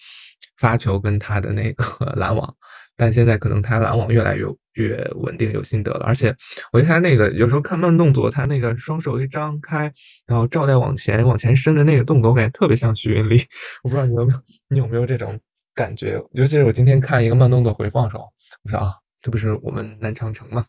[0.57, 1.83] 发球跟他的那个
[2.15, 2.55] 拦网，
[2.95, 6.05] 但现在可能他拦网越来越越稳定，有心得了。
[6.05, 6.33] 而且
[6.71, 9.91] 我觉得他那个有时候看慢动作，他那个双手一张开，
[10.25, 13.43] 然后照带往前往前伸的那个动作，我感觉特别像徐云丽。
[13.83, 15.37] 我不知道你有没有你有没有这种
[15.75, 16.21] 感觉？
[16.31, 18.23] 尤其是我今天看一个慢动作回放的时候，
[18.63, 18.93] 我说啊。
[19.27, 20.65] 这不是我们南长城吗？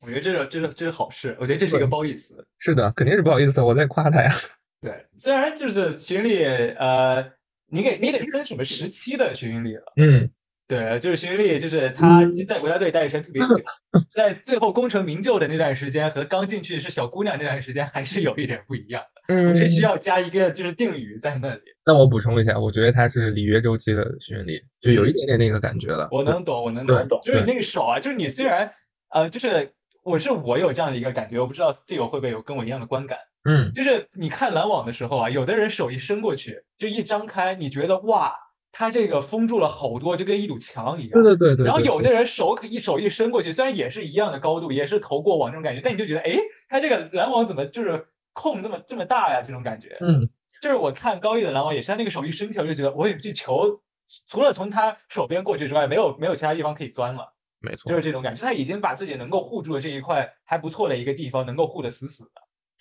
[0.00, 2.44] 我觉得这是这是这是好事，我觉得这是一个褒义词。
[2.58, 4.28] 是的，肯定是不好意思，我在夸他呀。
[4.82, 7.24] 对，虽然就是群里，呃，
[7.68, 9.92] 你给你得分什么时期的群里了。
[9.98, 10.28] 嗯，
[10.72, 13.62] 对，就是徐云丽，就是她在国家队待的时间特别久，
[14.10, 19.34] 在最后功成名就的那段时间和刚进去是小姑娘那段时间还是有一点不一样的。
[19.34, 21.60] 嗯，我觉得需要加一个就是定语在那里。
[21.84, 26.08] 那我补充一下，我觉得她是里约周期的徐云丽，就有一点点那个感觉了。
[26.10, 28.72] 我能懂，我能懂，就是那个手啊，就是你虽然
[29.10, 29.70] 呃，就是
[30.02, 33.18] 我是我有这样的一个感觉，我不知道 Phil 会不会有跟我一样的观感。
[33.44, 38.32] 嗯，就是你看篮网的时候啊，有的人手一伸过去，就一张开，你觉得哇，
[38.72, 41.22] 他这个封住了好多，就跟一堵墙一样。
[41.22, 41.66] 对对对对。
[41.66, 49.42] 然后有的人手可一手一伸过去，虽然也是一样的高度，也是投过网这种感觉，但你就觉得，哎，他这个拦网怎么就是空这么这么大呀？
[49.46, 49.96] 这种感觉。
[50.00, 50.26] 嗯，
[50.62, 53.78] 就是我看高一的篮网也是，他那个手一伸起来，我就觉得，我有这球
[54.26, 57.30] 除了从他手边过去之外，没有没有其他地方可以钻了。
[57.60, 62.30] 没错，就是这种感觉，他已经把自己能够护住的这一块还不错的一个地方，能够护得死死的。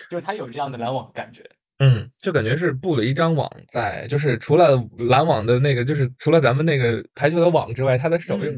[0.10, 1.47] 就是他有这样的拦网的感觉，
[1.83, 4.77] 嗯，就感觉是布了一张网在，就是除了
[5.09, 8.53] 拦网的那个，就是除了咱们那个排球的网之外，他的手又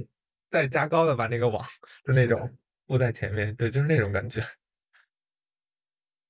[0.49, 1.63] 再加高的把那个网
[2.03, 2.53] 的那种
[2.86, 4.45] 布在前面，对，就是那种感觉，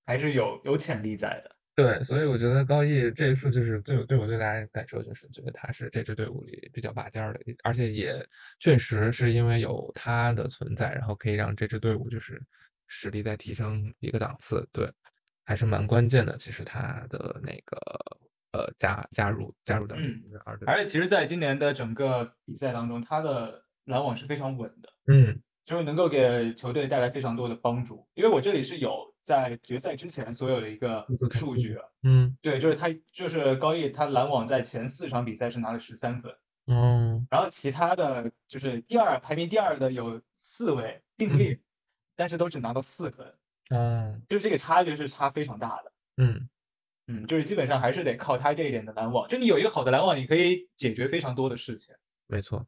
[0.05, 1.55] 还是有有潜力在的。
[1.73, 8.23] 对，所以我觉得高毅这一次就是对对我最大的感受就是觉得他是这支队伍里比较拔尖的，而且也
[8.59, 12.39] 确实是因为有他的存在，然后可以让这支队伍就是
[12.85, 14.87] 实力在提升一个档次，对。
[15.45, 17.77] 还是蛮关键的，其实他的那个
[18.53, 20.23] 呃加加入加入的，嗯，
[20.65, 28.07] 而且其实在今年的整个比赛当中，他的拦网是非常稳的，嗯，就是能够给球队带来非常多的帮助。
[28.13, 36.33] 因为我这里是有在决赛之前所有的一个数据，嗯，对，就是他就是高毅，他拦网在前四场比赛是拿了十三分，
[36.67, 41.59] 嗯，然后其他的就是第二排名第二的有四位并列，
[42.15, 43.25] 但是都只拿到四分。
[43.69, 45.91] 嗯，就是这个差距是差非常大的。
[46.17, 46.49] 嗯
[47.07, 49.27] 嗯，就是基本上还是得靠他这一点的拦网。
[49.27, 51.93] 就你有一个好的拦网，你可以解决非常多的事情。
[52.27, 52.65] 没错，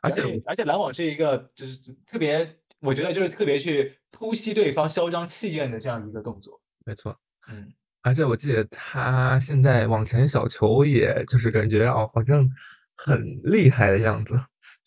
[0.00, 6.60] 而且而且拦网是一个就是特别，我觉得就是特别去突袭对方嚣张气焰的这样一个动作。
[6.86, 7.14] 没错，
[7.50, 7.70] 嗯，
[8.02, 12.48] 而且我记得他现在往前小球，也就是感觉哦，好像
[12.96, 14.34] 很厉害的样子。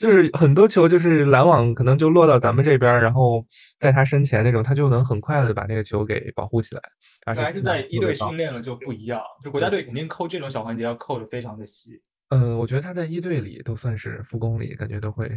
[0.01, 3.45] 就是很多球，就是拦网可能就落到咱们这边，然后
[3.79, 6.81] 在他身前那种，他就能很快的把那个球给保护起来。
[7.23, 12.01] 还是在一队训练了就不一样，就国家队肯定扣这种小环节要扣的非常的细。
[12.29, 15.29] 嗯，我觉得他在一队里都算是副攻里，感觉都会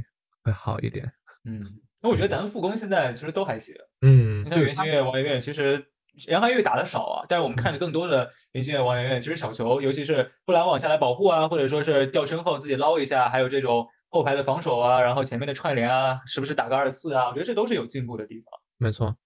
[0.43, 1.13] 会好一点。
[1.45, 1.63] 嗯，
[2.01, 3.75] 那我觉得咱们副攻现在其实都还行。
[4.01, 5.85] 嗯，像袁心玥、王媛媛，其实
[6.29, 13.87] 杨涵玉打的少啊，但是我们看的更多的袁心玥、王媛媛，其实小球，尤其是不拦网下来保护啊，或者说是掉身后自己捞一下，还有这种。
[14.15, 18.61] 后排的防守啊，然后前面的串联啊，是不是打个二四啊，我觉得这都是有进步的地方。
[18.77, 19.17] 没错。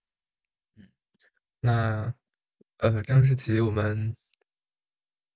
[0.79, 0.89] 嗯，
[1.61, 2.15] 那
[2.79, 4.17] 呃，张世奇，我们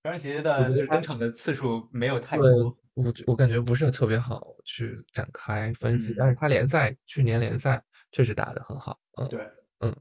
[0.04, 2.48] 张世奇的就是登场的次数没有太多，
[2.94, 9.46] 我我感觉不是特别好去展开分析，但是他联赛去年联赛确实打得很好，嗯，对，
[9.80, 9.94] 嗯，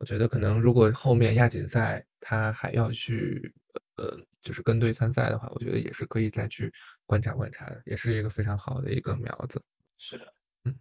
[0.00, 3.54] 我觉得可能如果后面亚锦赛他还要去
[3.94, 6.72] 呃，就是跟队参赛的话，我觉得也是可以再去
[7.12, 9.62] 观察观察的，也是一个非常好的一个苗子。
[9.98, 10.32] 是的，
[10.64, 10.74] 嗯，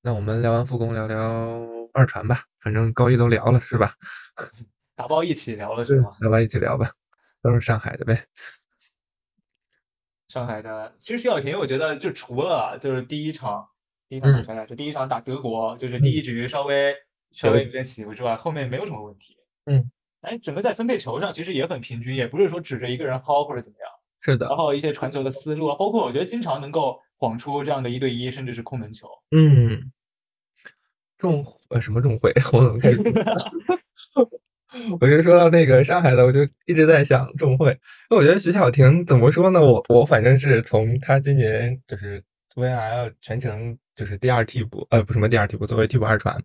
[0.00, 1.60] 那我们聊完复工，聊聊
[1.92, 3.92] 二传吧，反正高一都聊了是吧？
[4.94, 6.16] 打包一起聊了是吗？
[6.20, 6.88] 打包一起聊吧，
[7.42, 8.24] 都是上海的呗。
[10.28, 13.68] 上海的，其实徐小婷，我觉得就除了就是第一场，
[14.08, 14.76] 第一场打谁来着？
[14.76, 16.94] 第一场打德国，就是第一局稍微
[17.32, 19.36] 稍微有点起伏之外，后面没有什么问题。
[19.64, 19.90] 嗯，
[20.20, 23.88] 哎，整个在分配球上其实也很平均，也不是说指着一个人薅或者怎么样。
[24.22, 24.46] 是的。
[24.46, 29.06] 然后一些传球的思路啊，包括我觉得经常能够晃出这样的一对一，甚至是空门球。
[29.36, 29.92] 嗯。
[31.18, 32.32] 众呃什么众会？
[32.52, 32.98] 我怎么开始？
[35.00, 37.78] 我就说到那个上海的，我就一直在想众会。
[38.10, 39.60] 那我觉得徐小婷怎么说呢？
[39.60, 42.20] 我我反正是从她今年就是
[42.56, 46.36] VIL 全程就是第二替补，呃，不什么第二替补，作为替补二传，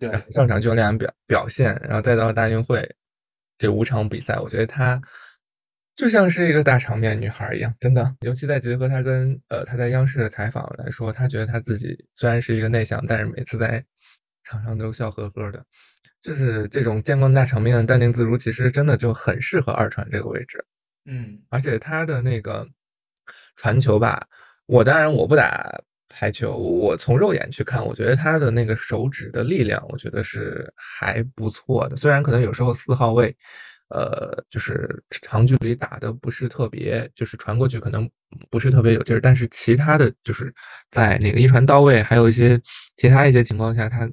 [0.00, 2.82] 对，上场就那样表表现，然后再到大运会
[3.56, 5.00] 这五场比赛，我觉得她
[5.96, 8.16] 就像是一个大场面女孩一样，真的。
[8.20, 13.84] 尤其在结合她跟呃她在央视的采访来说，她觉得她自己虽然是一个内向，但是每次在
[14.42, 15.64] 场上都笑呵呵的。
[16.20, 20.64] 就是这种见惯大场面、淡定自如，其实真的就很适合二传这个位置。
[21.04, 22.66] 嗯，而且她的那个
[23.56, 24.26] 传球吧，
[24.64, 25.70] 我当然我不打
[26.08, 31.96] 排球，我从肉眼去看，我觉得她的那个手指的力量，我觉得是还不错的。
[31.96, 33.36] 虽然可能有时候四号位，
[33.88, 38.08] 呃，就是长距离打的不是特别，就是传过去可能
[38.50, 40.54] 不是特别有劲儿，但是其他的就是
[40.90, 42.60] 在那个一传到位，还有一些
[42.96, 44.08] 其他一些情况下，他。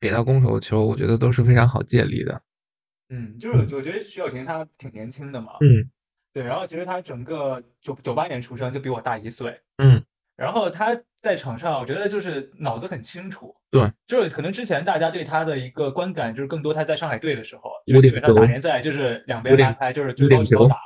[0.00, 2.42] 给到攻手球，我觉得都是非常好借力的。
[3.08, 5.52] 嗯，就是我觉得徐小婷她挺年轻的嘛。
[5.62, 5.88] 嗯，
[6.34, 6.42] 对。
[6.42, 9.58] 然后其实她整个九九八年出生，就比我大一岁。
[9.78, 10.04] 嗯。
[10.36, 13.56] 然后她在场上，我觉得就是脑子很清楚。
[13.70, 13.90] 对。
[14.06, 20.76] 就是可能之前大家对她的一个观感，就是更多她在上海队的时候，就基本上打联赛就是两边拉开，就是就高球打。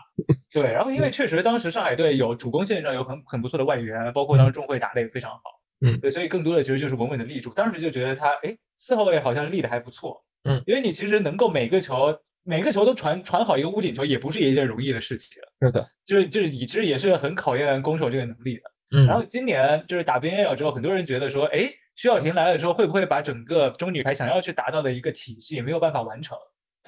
[0.53, 0.73] 对。
[0.73, 5.41] 然后因为确实当时上海队有主攻线上有很很不错的外援，包括当时中会打的也非常好。
[5.81, 7.51] 嗯，对，所以更多的其实就是稳稳的立住。
[7.51, 10.21] 当时就觉得他，哎，四号位好像立的还不错。
[10.43, 15.41] 嗯，因为你其实能够每个球每个球都传传好一个屋顶球，也不是一件容易的事情。
[15.61, 18.63] 是的，就是就是你其实也是很考验攻守这个能力的。
[18.97, 26.37] 嗯，然后今年就是打 b n l 之后，很多人觉得说，哎，徐小婷来了之后，会不会把整个中女排想要去达到的一个体系没有办法完成？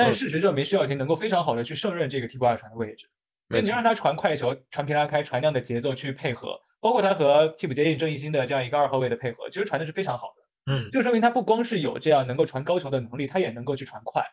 [0.02, 3.06] 但是事实证明，徐小婷能够非常好的去胜任这个替补二传的位置。
[3.50, 6.58] 就你让他传快球、传平拉开、传那样的节奏去配合。
[6.82, 10.72] 包括他和替补接应郑义兴的这样一个二号位的配合，其实传的是非常好的。
[10.72, 14.24] 嗯，就说明他不光是有这样能够传高球的能力，他也能够去传快。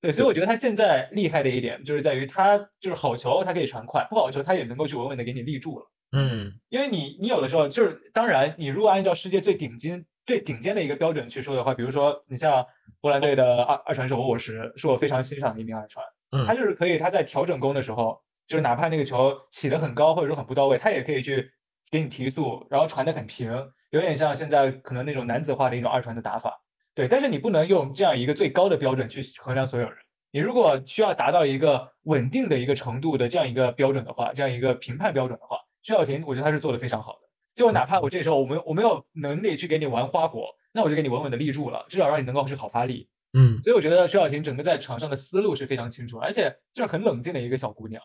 [0.00, 5.86] 对，所以我觉得他现在厉害的一点就是在于他就是好球他可以传快，不好球他也能够去稳稳的给你立住了。
[6.12, 12.64] 嗯，因为你你有的时候就是，当然你如果按照世界最顶尖最顶尖的一个标准去说的话，比如说你像
[13.00, 16.04] 波兰队的二二传手沃什，是我非常欣赏的一名二传。
[16.32, 21.50] 嗯，他就是可以他在调整攻的时候，就是哪怕那个球起得很高或者说很不到位，他也可以去。
[21.90, 23.52] 给你提速，然后传的很平，
[23.90, 26.58] 有点像现在可能那种男子化的一种二传的打法。
[26.94, 29.98] 对，但是你不能用这样一个最高的标准去衡量所有人。
[30.30, 37.28] 你如果需要达到一个稳定的一个程度的这样一个标准的话，这样一个评判标准的话，徐小婷我觉得他是做的非常好的。
[37.54, 43.08] 就哪怕我这时候我没我没有能力去给你玩花活，那我就给你稳稳的立住了，至少让你能够是好发力。
[43.32, 48.02] 嗯，所以我觉得徐小婷整个在场上的思路是非常清楚，而且就是很冷静的一个小姑娘。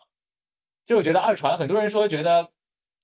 [0.86, 2.48] 就我觉得二传很多人说觉得。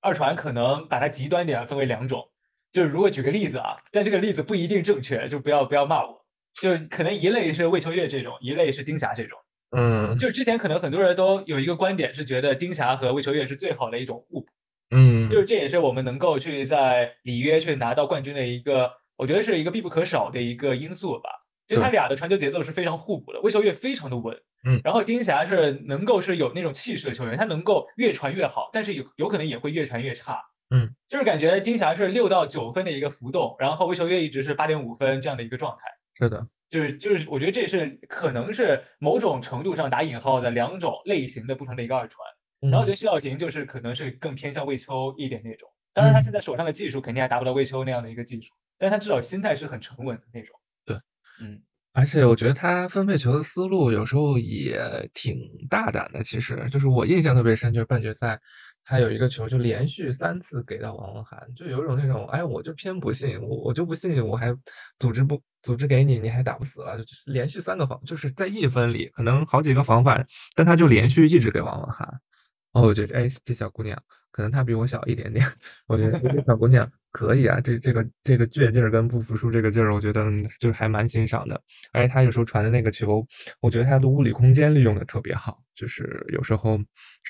[0.07, 2.31] 二传可能把它极端点分为两种，
[2.71, 6.27] 就是如果举个例子啊，但这个例子不一定正确，就不要不要骂我。
[6.61, 9.39] 就是可能一类是魏秋月这种，一类是丁霞这种。
[9.75, 14.47] 嗯，就之前可能很多人都有一个观点是觉得丁霞和魏秋月是最好的一种互补。
[14.91, 21.31] 嗯，就是这也是我们能够去在里约去拿到冠军的一个，我觉得是一个必不可少的一个因素吧。
[21.67, 24.37] 就他俩的传球节奏是非常互补的，魏秋月非常的稳。
[24.67, 30.41] 嗯，然后丁霞是能够是有那种气势的球员，他能够越传越好，但是有有可能也会越传越差。
[30.71, 35.85] 嗯，就是感觉丁霞是六到九分的一个浮动，然后魏秋月一直是八点五分这样的一个状态。
[36.15, 42.27] 是的，就是就是，我觉得这是可能是某种程度上打引号的两种类型的不同的一个二传。
[42.71, 50.55] 然后我觉得徐小婷就是可能是更偏向魏秋一点那种，当然他现在手上的技术肯定还达不到魏秋那样的一个技术，但他至少心态是很沉稳的那种。
[50.85, 50.97] 对，
[51.41, 51.63] 嗯。
[51.97, 54.77] 而且我觉得他分配球的思路有时候也
[55.15, 55.39] 挺
[55.71, 56.25] 大胆的。
[56.25, 58.37] 其实就是我印象特别深，就是半决赛
[58.85, 64.53] 他有一个球就连续三次给到王文涵，就有一种那种哎，我就偏不信，我我就不信我还
[64.99, 72.13] 组织不组织给你，你还打不死了，就是连续三个防，就是在一分里可能好几个防反，但他就连续一直给王文涵。
[72.75, 73.97] 哦，我觉得哎，这小姑娘
[74.31, 75.47] 可能她比我小一点点，
[75.89, 80.25] 我觉得这小姑娘 可以啊，这这个这个倔劲儿跟不服输这个劲儿，我觉得
[80.59, 81.61] 就还蛮欣赏的。
[81.93, 83.27] 而且她有时候传的那个球，
[83.61, 86.79] 我觉得她的物理空间利用的特别好，就是有时候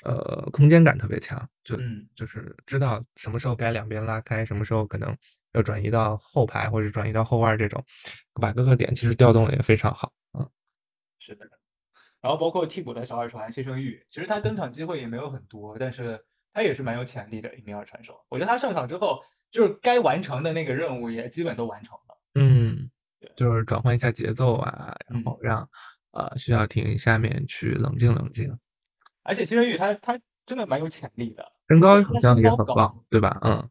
[0.03, 1.77] 呃空间感特别强，就
[2.15, 5.15] 就是知道什么时候该两边拉开，什么时候可能。
[5.53, 7.81] 要转移到后排或者转移到后腕这种，
[8.41, 10.11] 把各个点其实调动的也非常好。
[10.37, 10.45] 嗯，
[11.19, 11.47] 是的。
[12.25, 16.19] 然后包括替补的小二传谢生玉，其实他登场机会也没有很多，但是
[16.51, 18.19] 他也是蛮有潜力的一名二传手。
[18.29, 22.17] 我觉得他上场之后，就是该完成的那个任务也基本都完成了。
[22.33, 22.89] 嗯，
[23.35, 25.69] 就是转换一下节奏啊，然后让
[26.13, 28.51] 呃徐小婷下面去冷静冷静。
[29.21, 33.39] 而且谢生玉他他真的蛮有潜力的，身高好像也很棒，对吧？
[33.43, 33.69] 嗯。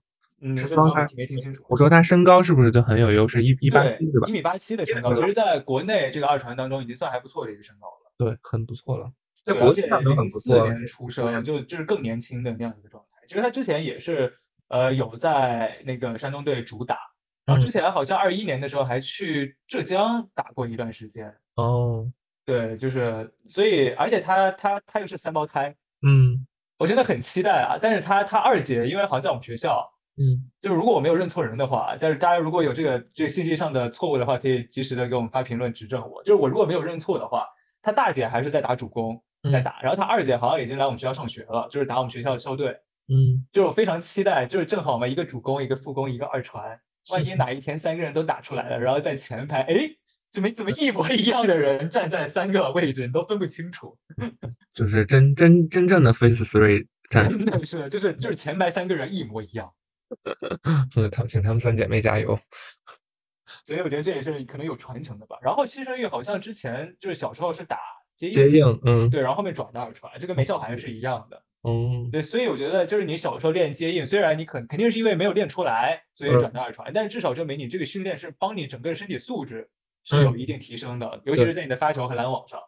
[0.56, 1.64] 身高他没听清楚。
[1.68, 3.42] 我说他身高是不是就很有优势？
[3.42, 4.28] 一一八七是吧？
[4.28, 8.03] 一米八七的身高，其实在国内这个二传当中已经算还不错的一个身高了。
[8.16, 9.11] 对，很不错了。
[9.44, 10.55] 在国际上都很不错。
[10.57, 13.27] 零四年出生，就就是更年轻的那样一个状态。
[13.27, 14.33] 其实他之前也是
[14.68, 16.98] 呃有在那个山东队主打，
[17.44, 21.35] 然后之前好像二一年的时候还去浙江打过一段时间。
[21.57, 22.11] 哦，
[22.44, 25.74] 对，就是所以，而且他他他又是三胞胎，
[26.07, 26.46] 嗯，
[26.79, 27.79] 我真的很期待啊。
[27.81, 29.90] 但是他他二姐，因为好像在我们学校。
[30.16, 36.22] 嗯，就是如果我没有认错人的话，但是大家如果有这个这个信息上的错误的话，可以及时的给我们发评论指正我。
[36.22, 37.44] 就是我如果没有认错的话，
[37.84, 42.74] 他大姐还是在打主攻，在打，然后他二姐好像已经来我们学校上学了，就是打我们学校的校队。
[43.08, 49.90] 嗯，就是我非常期待，就是正好嘛，一个主攻，一个副攻，一个二传，万一哪一天三个人都打出来了，然后在前排，哎，
[50.32, 53.98] 怎么怎么一模一样的人站在三个位置，你都分不清楚。
[54.74, 59.70] 就是真真真正的 face three 战术，真的是，就是就是前排三个人一模一样。
[60.96, 62.38] 嗯，他们请他们三姐妹加油。
[63.64, 65.37] 所以我觉得这也是可能有传承的吧。
[65.42, 67.79] 然后新生玉好像之前就是小时候是打
[68.16, 71.42] 接接应，嗯，对，然后后面转到二传，这跟梅孝涵是一样的。
[71.66, 79.68] 嗯，对，所以我觉得就是你小时候练接应，虽然你肯肯定是因为没有练出来，所以转到二传，但是至少证明你这个训练是帮你整个身体素质
[80.05, 82.61] 是有一定提升的，尤其是在你的发球和拦网上。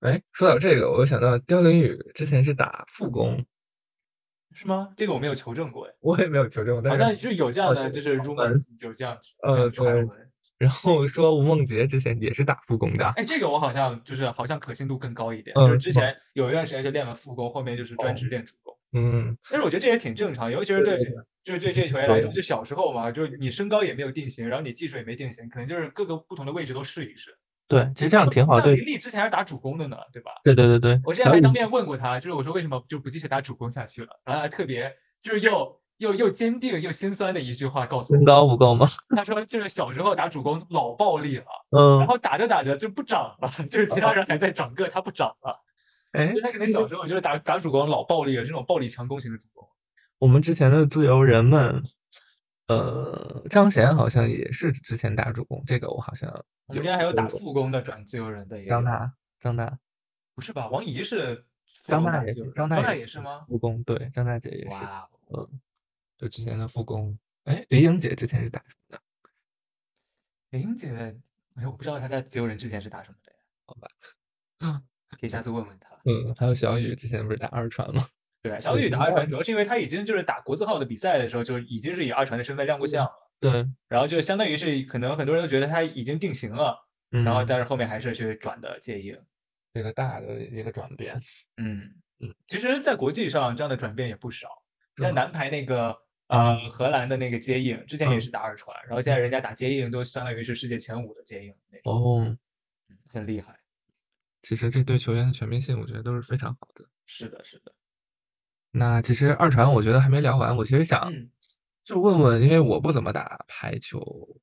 [0.00, 3.44] 哎，说到这个，我想到刁凌宇之前是打副攻。
[4.52, 4.92] 是吗？
[4.96, 10.08] 这个我没有求证过，哎，我也没有求证，好像是有这样的，就是 rumors 就这样呃传闻。
[10.58, 18.76] 然后说吴梦洁之前也是打副攻的，哎，这个我好像就是好像可信度更高一点，就是之前有一段时间就练了副攻，后面就是专职练主攻。
[18.92, 20.98] 嗯，但是我觉得这也挺正常，尤其是对，
[21.44, 27.30] 就是对这球员来说，就小时候嘛，就是你身高也没有定型，然后你技术也没定型，可能就是各个不同的位置都试一试。
[27.70, 28.60] 对，其实这样挺好。
[28.60, 30.32] 对，林立之前是打主攻的呢，对吧？
[30.42, 31.00] 对对对对。
[31.04, 34.08] 我之前还当面问过他，就是我说为什么就不继续打主攻下去了？
[34.24, 38.88] 然后还特别就是又又又坚定又心酸的一句话告诉我：身高不够吗？
[39.14, 45.56] 他说就是小时候打主攻老暴力了，嗯，然后打着打着就不长了，就是其他人还在长个，他不长了。
[46.12, 49.68] 哎，就他可能小时候就是打打主攻老暴力了，这种暴力强攻型的主攻。
[50.18, 51.80] 我们之前的自由人们。
[52.68, 56.32] 呃，张贤好像也是之前打主攻，这个我好像。
[56.70, 58.64] 我们之前还有打副攻的转自由人的。
[58.64, 59.78] 张大，张大，
[60.34, 60.68] 不是吧？
[60.68, 61.44] 王怡是。
[61.84, 63.44] 张大也是，张大也是吗？
[63.48, 64.70] 副攻对，张大姐也是。
[64.70, 65.60] 哇，嗯，
[66.16, 67.18] 就之前的副攻。
[67.44, 69.00] 哎，林英姐之前是打什么的？
[70.50, 70.92] 林英姐，
[71.56, 73.38] 哎，我不知道她在自由人之前是打什么的呀？
[73.66, 74.82] 好吧，
[75.18, 75.88] 可以下次问问她。
[76.04, 78.06] 嗯，还有小雨之前不是打二传吗？
[78.42, 83.12] 对，小雨打二传主要是因为他已经就是打国字号的比赛的时候就已经是以二传的身份亮过相了。
[83.40, 86.76] 对，然后就相当于是可能很多人都觉得他已经定型了，
[87.08, 89.18] 然后但是后面还是去转的接应，
[89.72, 91.20] 这个大的一个转变。
[91.56, 94.48] 嗯嗯，其实，在国际上这样的转变也不少，
[94.98, 101.92] 像男排那个呃荷兰的那个接应，之前也是打二传，然后现在人家打接应都相当于是世界前五的接应那种。
[101.94, 102.36] 哦，
[103.08, 103.58] 很厉害。
[104.42, 106.84] 其实这对球员的全面性，我觉得都是非常好的。
[107.06, 107.72] 是的，是的。
[108.72, 111.12] 那其实二传我觉得还没聊完，我其实想
[111.90, 113.98] 就问问，因为我不怎么打排球，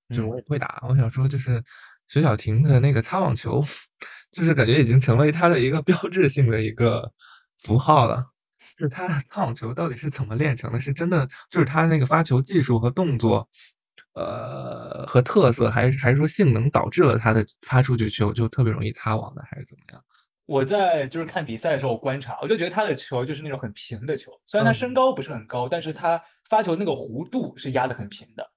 [0.10, 0.84] 就是我也不会打。
[0.90, 1.64] 我想说，就是
[2.10, 3.64] 徐小婷的那个擦网球，
[4.34, 7.10] 就是感觉已经成为她的一个 标志性的一个
[7.60, 8.26] 符号了。
[8.78, 10.82] 就是她擦网球到底是怎么练成的？
[10.82, 13.48] 是真的就是他那个发球技术和动作，
[14.14, 20.04] 呃，和特色，还是还是说性能导致了他的发出去球就特别容易擦网的，还是怎么样？
[20.48, 26.20] 我在就是看比赛的时候，我观察，我就觉得他的球就是那种很平的球，虽然他身高不是很高，但是他
[26.50, 28.50] 发球那个弧度是压的很平的，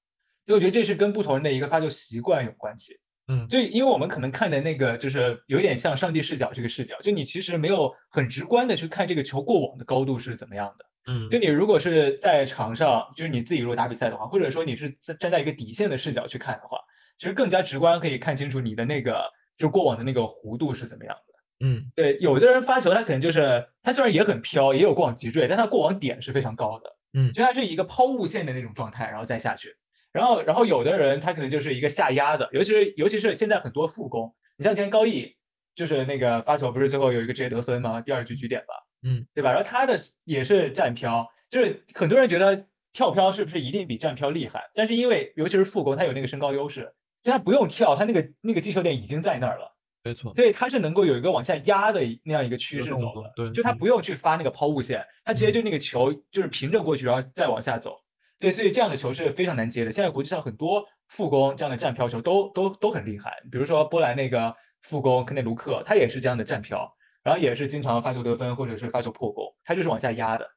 [0.46, 2.98] 就我觉得这是跟不同人的一个发球习惯有关系。
[3.26, 10.84] 嗯，就因为我们可能看的那个就是有点像上帝视角这个视角，就你其实没有很直观的去看这个球过网的高度是怎么样的。
[11.12, 16.78] 嗯，就你如果是在场上，就是你自己如果打比赛的话，或者说你是站在一个底线的视角去看的话。
[17.18, 19.22] 其实更加直观可以看清楚你的那个
[19.58, 21.29] 就过往的那个弧度是怎么样的。
[21.60, 26.96] 嗯，对，有的人发球他可能就是他虽然也很飘，也有过往急坠，但他过往点是非常高的。
[27.12, 29.76] 嗯，就他是一个抛物线的那种状态，然后再下去。
[30.12, 35.36] 然后，然后有的人他可能就是一个下压的，尤其是尤其是现在很多副攻，你像今天高毅
[35.74, 38.00] 就是那个发球不是最后有一个直接得分吗？
[38.00, 39.50] 第二局局点吧，嗯，对吧？
[39.50, 44.68] 然后他的也是站飘，就是很多人觉得跳飘是不是一定比站飘厉害？
[44.74, 46.92] 但是因为尤其是副攻，他有那个身高优势，
[47.22, 57.96] 就他不用跳，他那个那个击球点已经在那儿了，没错，所以他是能够有一个往下压的那样一个趋势走的，对，就他不用去发那个抛物线，他直接就那个球就是平着过去，然后再往下走。
[58.38, 59.92] 对，所以这样的球是非常难接的。
[59.92, 66.90] 现在国际上很多副攻这样的站飘球都都都很厉害，比如说波兰那个副攻科内卢克，他也是这样的站飘，
[67.22, 70.48] 然后也是经常发球得分或者是发球破攻，他就是往下压的。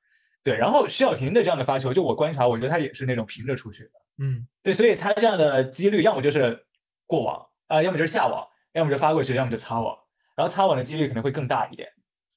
[0.41, 3.91] 对，然后徐小婷的这样的发球，就我观察，我觉得他也是那种平着出去的。
[4.19, 6.65] 嗯，对，所以他这样的几率，要么就是
[7.05, 9.97] 过网啊，要么就是下网，要么就发过去，要么就擦网，
[10.35, 11.87] 然后擦网的几率可能会更大一点。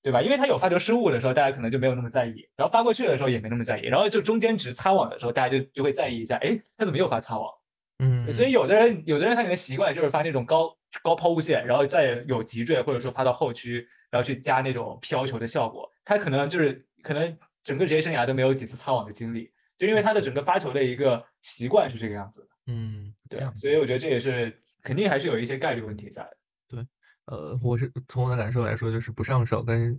[0.03, 0.23] 对吧？
[0.23, 7.53] 因为他有发球失误的时候，大家可能就没有那么在意，然后发过去的时候也没那么在意，然后就中间值擦网的时候，大家就就会在意一下，哎，他怎么又发擦网？
[7.99, 10.73] 嗯，所以有的人有的人他可能习惯就是发那种高
[11.03, 22.47] 高抛物线，然后再有急坠，或者说发到后区，然后去加那种飘球的效果，他可能就是可能整个职业生涯都没有几次擦网的经历，就因为他的整个发球的一个习惯是这个样子的。
[22.69, 24.57] 嗯，对，所以我觉得这也是
[24.87, 26.37] 肯定还是有一些概率问题在的。
[26.69, 26.87] 对。
[27.25, 29.99] 呃，我是从我的感受来说，就是不上手跟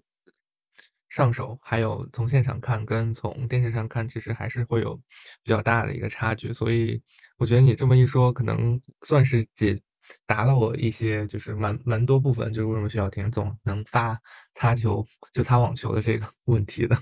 [1.10, 4.96] 上手，还有从现场看跟从电视上看，其实还是会有
[5.44, 6.54] 比较大的一个差距。
[6.54, 7.02] 所以
[7.36, 9.78] 我觉得你这么一说，可能算是解
[10.26, 14.18] 答了我一些，就是蛮蛮多部分，就是为什么徐小婷总能发
[14.56, 16.96] 擦球就擦网球的这个 问题的。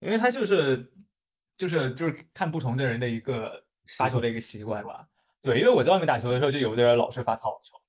[0.00, 0.92] 因为他就是
[1.56, 3.64] 就是就是看不同的人的一个
[3.96, 5.08] 发球的一个习惯吧。
[5.46, 7.80] 对，因为我在外面打球的时候，就有的人老是发擦网球。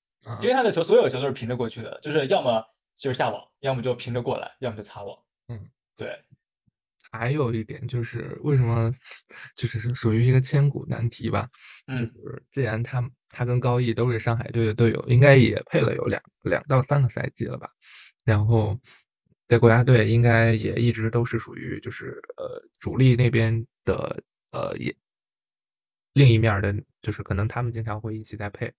[0.42, 2.64] 因为他的球，所有球都是平着过去的，就是要么
[2.96, 5.18] 就是下网，要么就平着过来，要么就擦网。
[5.48, 6.16] 嗯，对。
[7.10, 8.94] 还有一点就是为什么
[9.56, 11.48] 就是属于一个千古难题吧？
[11.88, 17.70] 嗯就是既然他他跟高毅都是上海队的队友，应该也配了有两两到三个赛季了吧？
[18.26, 18.78] 然后
[19.48, 24.94] 在国家队应该也一直都是属于就是呃主力那边的呃也
[26.18, 28.74] 另一面的，就是可能他们经常会一起在配。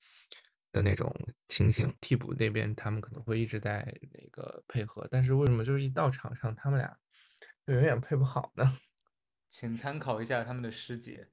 [0.71, 1.11] 的那种
[1.49, 6.95] 情形，替补那边他们可能会一直在那个配合，但是为什么就是一到场上，他们俩
[7.67, 8.79] 就永远配不好呢？
[9.49, 11.27] 请参考一下他们的师姐。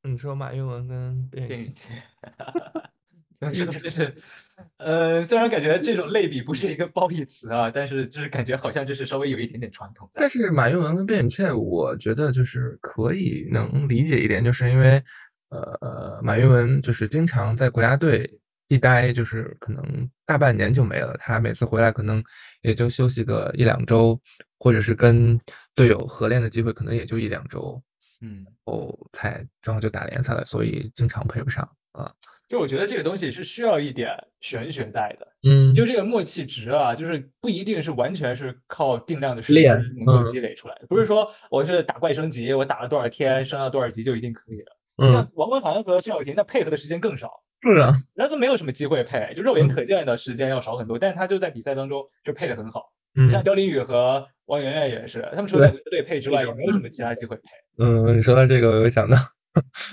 [0.00, 2.02] 你说马玉文跟卞宇谦，
[3.52, 4.14] 虽然就是，
[4.78, 10.08] 呃，虽然感觉这种类比不是一个褒义词啊，但是就是感觉好像就是稍微有一点点传统。
[10.12, 15.02] 但是马云文跟卞宇谦，我觉得就是可以能理解一点，就是因为
[15.50, 18.40] 呃呃，马云文就是经常在国家队。
[18.68, 22.24] 一待就是可能大半年就没了，他每次回来可能
[22.62, 24.18] 也就休息个一两周，
[24.58, 25.38] 或者是跟
[25.74, 27.80] 队友合练的机会可能也就一两周，
[28.22, 31.62] 嗯，哦，才正好就打联赛了，所以经常配不上
[31.92, 32.10] 啊。
[32.54, 45.10] 就我觉得这个东西是需要一点玄学在的，嗯，就这个默契值啊，就是不一定是完全是靠定量的时间能够积累出来的，不是说我是打怪升级，我打了多少天升到多少级就一定可以了。
[45.10, 47.28] 像王文涵和徐晓婷，那配合的时间更少。
[47.60, 52.92] 是啊，然后都没有什么机会配，就肉眼可见的时间要少很多，但是他就在比赛当中就配的很好。
[53.16, 57.42] 嗯，像刁琳宇和王媛媛也是，他们除了对配之外，也没有什么其他机会配。
[57.78, 59.16] 嗯，你说到这个，我又想到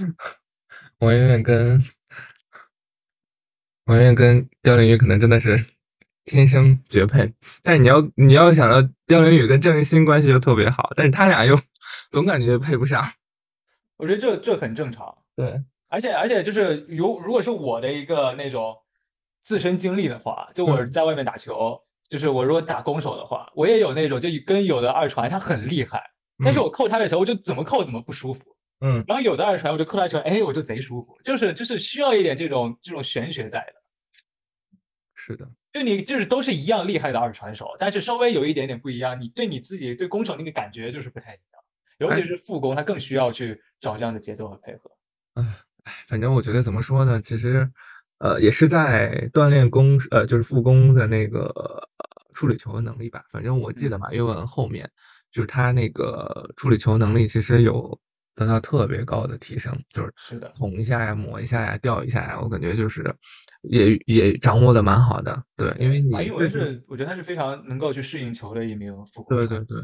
[0.99, 1.79] 王媛媛跟
[3.91, 5.65] 王媛媛跟刁琳宇可能真的是
[6.23, 11.59] 天生绝配，但是你要你要想到刁琳宇跟郑欣关系又特别好，但是他俩又
[12.09, 13.03] 总感觉配不上。
[13.97, 15.13] 我觉得这这很正常。
[15.35, 15.61] 对。
[15.89, 18.73] 而且而且就是如如果是我的一个那种
[19.43, 21.77] 自身经历的话，就我在外面打球，
[22.07, 26.01] 就是我如果打攻守的话，我也有那种就跟有的二传他很厉害，
[26.45, 33.80] 但是我扣他的球我就怎么扣怎么不舒服，嗯，然后有的二传我就扣他球，哎，我就贼舒服，就是就是需要一点这种这种玄学在的。
[35.23, 41.63] 是的，就你就是都是一样厉害的二传手，但是稍微有一点点不一样，你对你自己对攻守那个感觉就是不太一样，
[41.99, 44.91] 尤其是副攻，他更需要去找这样的节奏和配合。
[45.35, 45.45] 哎。
[45.83, 47.19] 哎，反正我觉得怎么说呢？
[47.19, 47.67] 其实，
[48.19, 51.51] 呃，也是在锻炼攻，呃，就是副攻的那个
[52.35, 53.23] 处理球的能力吧。
[53.31, 54.87] 反正我记得马约文后面，
[55.31, 57.99] 就是他那个处理球能力其实有
[58.41, 63.13] 得到特别高的提升，就是是的，捅一下呀，抹一下呀，吊一下呀，我感觉就是
[63.61, 65.43] 也也掌握的蛮好的。
[65.55, 69.37] 对，因为你马云文是，我觉得他是非常能够去适应球的一名副攻。
[69.37, 69.81] 对对对，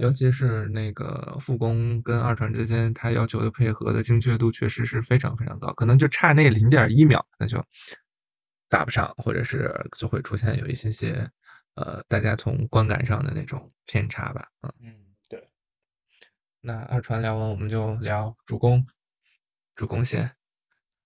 [0.00, 7.62] 尤其是那个副攻跟二传之间，他要求的配合的精确度确实是非常非常高，可能就差那零点一秒，那就
[8.68, 11.26] 打不上，或者是就会出现有一些些
[11.74, 14.46] 呃，大家从观感上的那种偏差吧。
[14.62, 15.07] 嗯嗯，对。
[16.68, 18.86] 那二传聊完，我们就聊主攻，
[19.74, 20.32] 主攻线。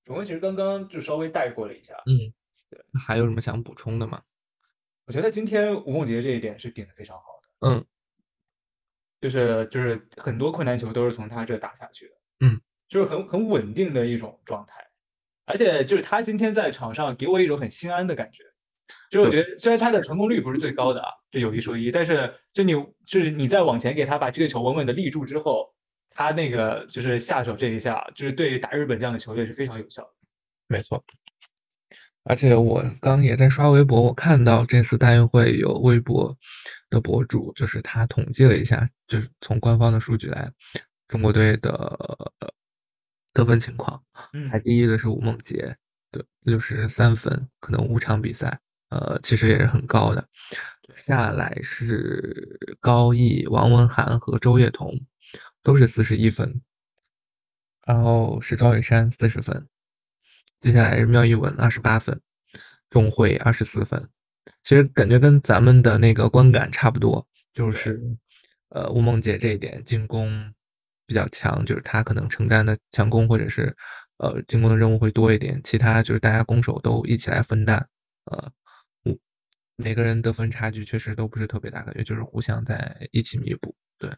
[0.05, 1.95] 主攻其实刚刚就稍微带过了一下。
[2.07, 2.19] 嗯，
[2.69, 2.85] 对。
[2.99, 4.21] 还有什么想补充的吗？
[5.05, 7.69] 我觉得今天吴梦洁这一点是顶的非常好的。
[7.69, 7.85] 嗯。
[9.21, 14.85] 就是就是很多困难球都是从他这打下去的，嗯，就是很很稳定的一种状态，
[15.45, 18.43] 而且就是他今天在场上给我一种很心安的感觉，
[19.13, 22.73] 就是我觉得虽然他的成功率不是最高的啊，这有一说一，但是就你
[23.05, 25.71] 就是你再往前给他把这个球稳稳的立住之后，
[26.09, 30.09] 他那个就是下手这一下，就是对打日本这样的球队是非常有效的。
[30.67, 31.05] 没错。
[32.25, 36.35] 而且我刚也在刷微博，我看到这次大运会有微博
[36.89, 40.51] 的博主，就是他统计了一下，就是从官方的数据来，
[41.07, 42.33] 中国队的
[43.35, 44.03] 得分情况，
[44.51, 45.77] 排第一的是吴梦洁，
[46.11, 48.61] 对，六十三分，可能五场比赛，
[48.93, 50.29] 呃，其实也是很高的。
[50.95, 55.01] 下来是高毅、王文涵和周叶彤，
[55.63, 56.61] 都是四十一分，
[57.87, 59.67] 然后是赵雨山四十分。
[60.61, 62.21] 接下来是妙一文二十八分，
[62.91, 64.11] 钟慧二十四分，
[64.63, 67.99] 其实感觉跟咱们的那个观感差不多，就是
[68.69, 70.53] 呃吴梦洁这一点进攻
[71.07, 73.75] 比较强，就是她可能承担的强攻或者是
[74.19, 77.89] 呃进攻的任务会多一点，其他就是大家攻守都一起来分担，
[78.27, 78.53] 呃，
[79.83, 84.11] 每个人得分差距确实都不是特别大，感觉就是互相在一起弥补，对。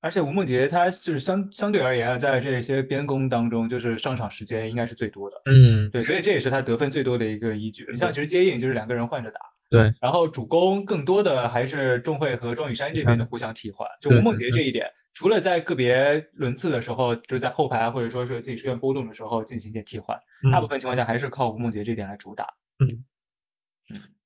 [0.00, 5.36] 而且吴梦洁她就是相相对而言，在这些边攻当中，就是上场时间应该是最多的。
[5.46, 7.84] 嗯，对，所以这也是他得分最多的一个依据。
[7.90, 9.92] 你像其实接应就是两个人换着打，对。
[10.00, 13.88] 然后主攻更多的还是钟慧和庄宇珊这边的互相替换。
[14.00, 20.16] 就吴梦洁这一点，除了在个别轮次的时候，就是在后排或者说是自己出现波动的时候进行一些替换，
[20.52, 22.44] 大部分情况下还是靠吴梦洁这点来主打。
[22.78, 23.04] 嗯嗯。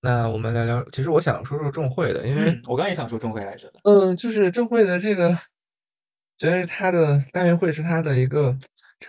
[0.02, 3.80] 那我们聊聊，其实我想说说钟慧的，因为我刚也想说钟慧来着的。
[3.84, 5.38] 嗯，就是钟慧的这个。
[6.38, 8.56] 觉得他的大运会是他的一个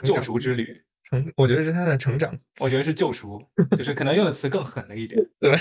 [0.04, 0.80] 救赎之旅，
[1.10, 3.42] 成，我觉得是他的成长，我觉得是救赎，
[3.76, 5.52] 就是可能用的词更狠了一点， 对，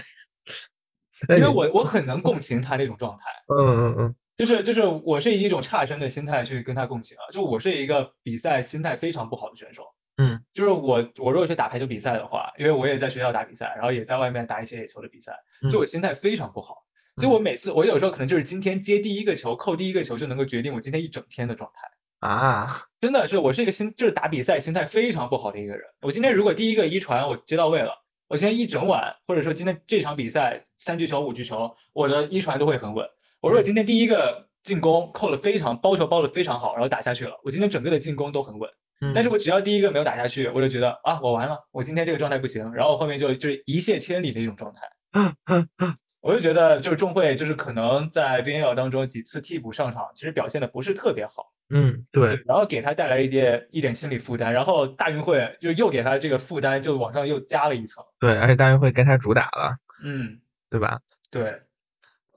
[1.38, 9.84] 因为我我很能共情他那种状态，嗯嗯嗯， 就是就是我是以一种差生的心态去跟他共情啊，就我是一个比赛心态非常不好的选手，
[10.22, 15.36] 嗯，就是我我如果去打排球比赛的话，因为我也在学校打比赛，然后也在外面打一些野球的比赛，
[15.70, 16.76] 就我心态非常不好。
[17.16, 22.84] 所以我每次，我有时候可能就是今天接第一个球，扣第一个球就能够决定我今天一整天的状态啊！
[23.00, 25.82] 真的是，我是一个心，就是打比赛心态非常不好的一个人。
[26.00, 27.92] 我今天如果第一个一传我接到位了，
[28.28, 33.06] 我今天一整晚，或者说今天这场比赛三局球、五局球，我的一传都会很稳。
[33.40, 38.68] 我如果今天第一个进攻扣了非常包球包的非常好，然后打下去了，我今天整个的进攻都很稳。
[39.12, 44.82] 但是我只要第一个没有打下去，我就觉得啊，我完了，我今天这个状态不行，然后后面就就是一泻千里的一种状态。
[46.22, 51.52] 我就觉得，就是钟会，就是可能在 VNL 当中几次替补上场，其实表现的不是特别好。
[51.70, 52.40] 嗯，对。
[52.46, 58.04] 然后给他带来一点一点心理负担，然后大运会就又给他这个负担就往上又加了一层。
[58.20, 59.74] 对，而且大运会该他主打了。
[60.04, 60.38] 嗯，
[60.70, 61.00] 对吧？
[61.28, 61.60] 对。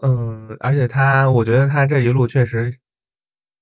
[0.01, 2.77] 嗯，而且他，我觉得他这一路确实，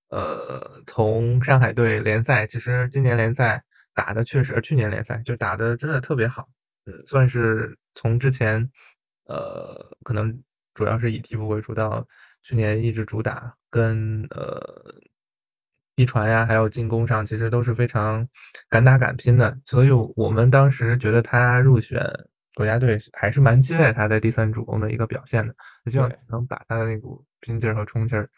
[0.09, 3.63] 呃，从上海队联赛，其实今年联赛
[3.93, 6.47] 打的确实，去年联赛就打的真的特别好。
[6.85, 8.69] 嗯，算是从之前。
[9.25, 9.73] 呃，
[10.03, 10.37] 可能
[10.73, 12.05] 主要是以替补为主，到
[12.41, 14.61] 去年一直主打，跟呃
[15.95, 18.27] 一传呀，还有进攻上，其实都是非常
[18.67, 19.57] 敢打敢拼的。
[19.65, 22.05] 所以我们当时觉得他入选
[22.53, 25.55] 国家队还是蛮期待他在第三主攻的一个表现的，
[25.91, 28.29] 希望能把他的那股拼劲儿和冲劲儿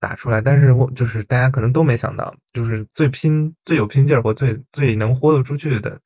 [0.00, 0.40] 打出来。
[0.40, 6.00] 但是我就是大家可能都没想到，就是最拼、最有拼劲儿或最最能豁得出去的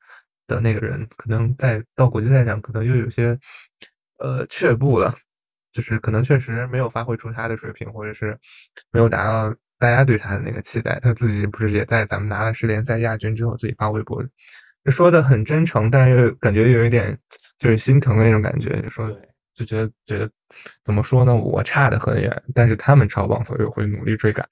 [0.47, 3.37] 的那个人，可能在到国际赛上可能又有些。
[4.19, 5.13] 呃，却步了，
[5.71, 8.35] 就是可能确实没有发挥出他的水平，或者是
[8.91, 10.99] 没有达到大家对他的那个期待。
[11.03, 14.19] 他自己不是也在咱们拿了世联赛亚军之后自己发微博，
[14.87, 17.15] 说的很真诚，但是又感觉有一点
[17.59, 19.07] 就是心疼的那种感觉，就说
[19.57, 20.31] 就觉得觉得
[20.85, 21.35] 怎么说呢？
[21.35, 24.47] 我差得很远，但是他们超棒，所以我会努力追赶。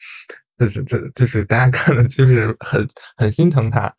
[0.60, 2.86] 就是这就是大家看的就是很
[3.16, 3.90] 很心疼他。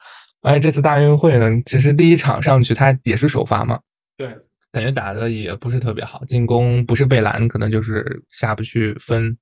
[0.42, 3.80] 而且这次大运会呢，其实第一场上去他也是首发嘛。
[4.18, 4.36] 对。
[4.72, 9.34] 感觉打的也不是特别好，进攻不是被拦，可能就是下不去分，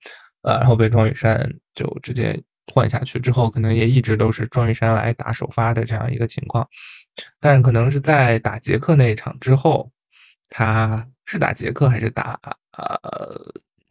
[0.43, 2.41] 呃，然后被庄宇山就直接
[2.73, 6.65] 换下去，之后可能也一直都是庄宇山来打首发的这样一个情况，
[7.41, 9.91] 但是可能是在打捷克那一场之后，
[10.51, 12.39] 他是打捷克还是打
[12.77, 13.41] 呃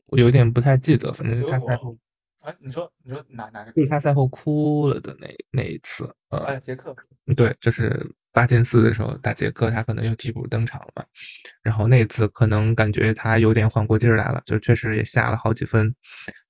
[0.07, 1.97] 我有点不太记得，反正是他赛后，
[2.39, 3.71] 啊，你说你说哪哪个？
[3.71, 6.95] 就是他赛后哭了的那那一次，呃，哎，杰克，
[7.35, 11.03] 对，就是八进四的时候打杰克，他可能又替补登场了嘛，
[11.63, 15.91] 然后那次可能感觉他有点缓过劲儿来了，就确实也下了好几分。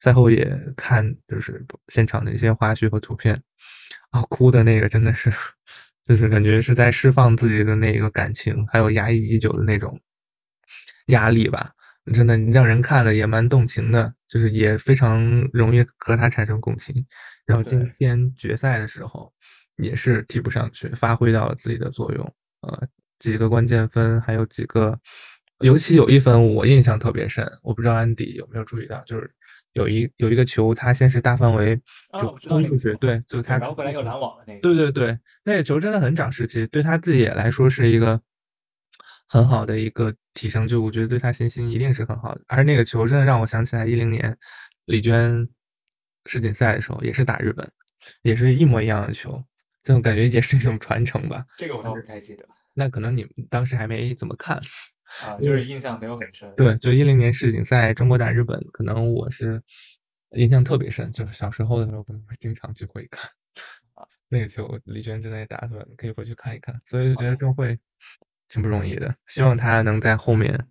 [0.02, 3.34] 赛后也看就是现场的一些花絮和图片，
[4.10, 5.32] 啊，哭的那个真的是，
[6.06, 9.98] 就是感觉是在释放自己的那个感情，还有压抑已久的那种
[11.08, 11.72] 压力吧。
[12.14, 16.94] 真的让人看了也蛮动情的，就是也非常容易和他产生共情。
[17.46, 19.32] 然后今天决赛的时候
[19.78, 22.34] 也是替补上去，发挥到了自己的作用。
[22.62, 22.88] 呃，
[23.20, 25.00] 几个关键分，还有几个，
[25.60, 29.34] 尤其有一分我印象特别深，我不知道安迪有没有注意到，就是
[29.72, 31.82] 有一有一个球，他先是大范围
[32.20, 38.20] 就冲出去，对，就他然后回来又拦网的那个，对对对，那个球真的很长士气，对他自己也来说是一个。
[39.30, 42.42] 很好的一个提升，就我觉得对他信心一定是很好的。
[42.48, 44.36] 而那个球真的让我想起来一零年
[44.86, 45.48] 李娟
[46.26, 47.70] 世锦赛的时候，也是打日本，
[48.22, 49.44] 也是一模一样的球，
[49.84, 51.46] 这种感觉也是一种传承吧。
[51.58, 52.46] 这个我倒不太记得。
[52.74, 54.58] 那可能你们当时还没怎么看
[55.22, 56.52] 啊，就是印象没有很深。
[56.58, 59.62] 对，就一零年世锦赛中国打日本，可能我是
[60.32, 63.30] 印象特别深，就是小时候的时候可能会经常去回看
[63.94, 64.04] 啊。
[64.30, 66.82] 那个球李娟真的也打出来了，可以回去看一看。
[66.86, 67.78] 所以就觉得郑慧。
[68.54, 70.68] 挺不容易的，希望他能在后面，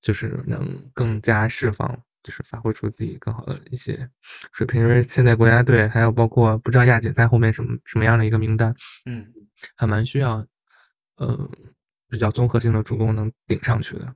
[0.00, 1.86] 就是能更加释放，
[2.22, 4.08] 就是发挥出自己更好的一些
[4.50, 4.80] 水平。
[4.80, 9.30] 因为现在国家队还有包括不知道亚锦赛后面什么什么样的一个名单，嗯，
[9.76, 10.42] 还蛮需要，
[11.16, 11.50] 呃，
[12.08, 14.14] 比较综合性的主攻能顶上去的。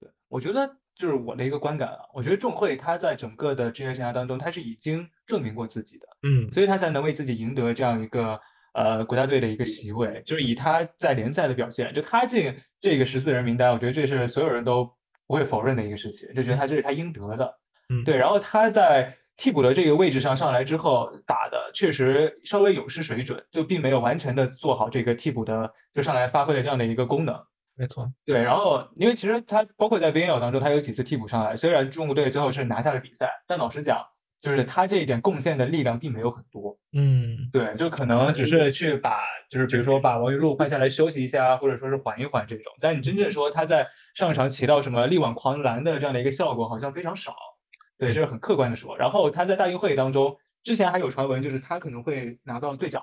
[0.00, 8.40] 对，我觉得就是我的一个观感啊，我觉得仲慧他在整个的职业生涯当中，他是已经证明过自己的，嗯，所以他才能为自己赢得这样一个。
[8.72, 14.84] 呃，国家队的一个席位，就是以他在联赛的表现，就他进这个十四人名单，我觉得这是所有人都
[15.26, 17.58] 不会否认的一个事情，就觉得他这是他应得的。
[17.88, 18.16] 嗯，对。
[18.16, 27.34] 然后他在替补的这个位置上上来之后，打的确实稍微有失水准，就并没有完全的做好这个替补的就上来发挥的这样的一个功能。
[27.76, 28.08] 没错。
[28.24, 28.40] 对。
[28.42, 34.04] 然后，因为其实他包括在 VNL 当中，他有几次替补上来，虽然中国队最后是拿下了比赛，但老实讲。
[34.40, 39.20] 就是他这一点贡献的力量并没有很多，嗯，对，就可能只是去把，
[39.50, 42.72] 就是比如说把王玉璐换下来休息一下，或者说是缓一缓这种。
[42.80, 47.34] 但你真正说他在上场起到什么力挽狂澜的这样的一个效果，好像非常少。
[47.98, 48.96] 对，这是很客观的说。
[48.96, 50.34] 然后他在大运会当中，
[50.64, 53.02] 之前还有传闻，就是他可能会拿到队长，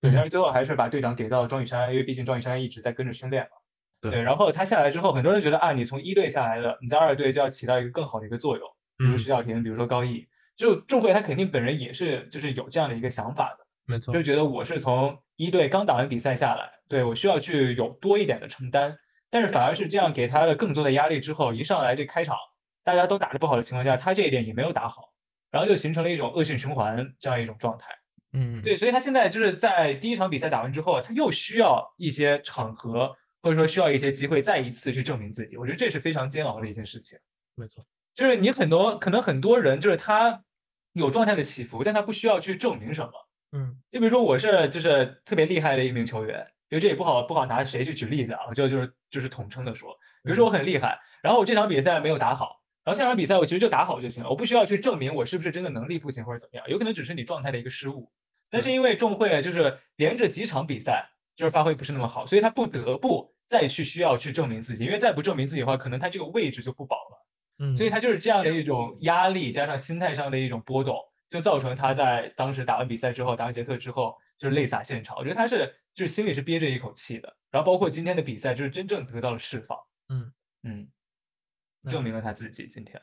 [0.00, 4.10] 对，但是最后还是把队长给到庄宇山，因为毕竟庄宇山一直在跟着训练嘛。
[4.10, 8.66] 对，然后他下来之后，很多人觉得啊，你从一队下来了，你在二队就要起到一个更好的一个作用，
[8.96, 10.26] 比如石小婷，比如说高毅。
[10.58, 18.92] 就仲慧他肯定本人也是，就是有这样的一个想法的，没错，就觉得我是从一队刚打完比赛下来，对我需要去有多一点的承担，
[19.30, 22.36] 但是反而是这样给他的更多的压力之后，一上来这开场
[22.82, 25.12] 大家都打得不好的情况下，他这一点也没有打好，
[25.52, 27.94] 然后就形成了一种恶性循环这样一种状态，
[28.32, 37.16] 嗯，对，所以他现在就是在第一场比赛打完之后，他又需要一些场合或者说需要一些机会再一次去证明自己，我觉得这是非常煎熬的一件事情，
[37.54, 40.42] 没错，就是你很多可能很多人就是他。
[40.98, 43.12] 有状态的起伏，但他不需要去证明什么。
[43.52, 49.90] 嗯，就比如说我是就是特别厉害的一名球员，因为这也不好不好拿谁去举例子啊，我就就是就是统称的说，
[50.22, 58.12] 比如说我很厉害，然后我这场比赛没有打好，然后下场比赛我其实就打好就行了，我不需要去证明我是不是真的能力不行或者怎么样，有可能只是你状态的一个失误。
[58.50, 67.27] 但是因为众会就是连着几场比赛就是发挥不是那么好，所以他不得不再去需要去证明自己，因为再不证明自己的话，可能他这个位置就不保了。
[67.58, 70.96] 嗯，所以他就是这样的一种压力，加上心态上的一种波动，
[71.28, 75.16] 就造成他在当时打完比赛之后，打完杰克之后，就是泪洒现场。
[75.16, 77.36] 我觉得他是就是心里是憋着一口气的。
[77.50, 79.78] 然后包括今天的比赛，就是真正得到了释放。
[80.10, 80.32] 嗯
[80.62, 80.88] 嗯，
[81.90, 82.66] 证明了他自己。
[82.66, 83.00] 今天，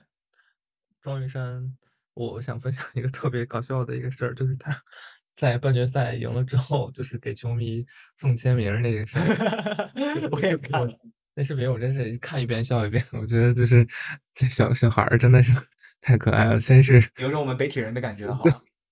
[1.01, 1.75] 庄云山，
[2.13, 4.71] 我想分享一个特别搞笑的一个事儿，就是他
[5.35, 7.85] 在半决赛赢了之后，就是给球迷
[8.17, 9.91] 送签名那个事儿。
[10.31, 10.93] 我也看了。
[11.37, 13.85] 那视频我真是看一遍笑一遍， 我觉得就是
[14.33, 15.51] 这小小孩儿真的是
[15.99, 16.59] 太可爱了。
[16.59, 18.41] 先是有种我们北体人的感觉哈，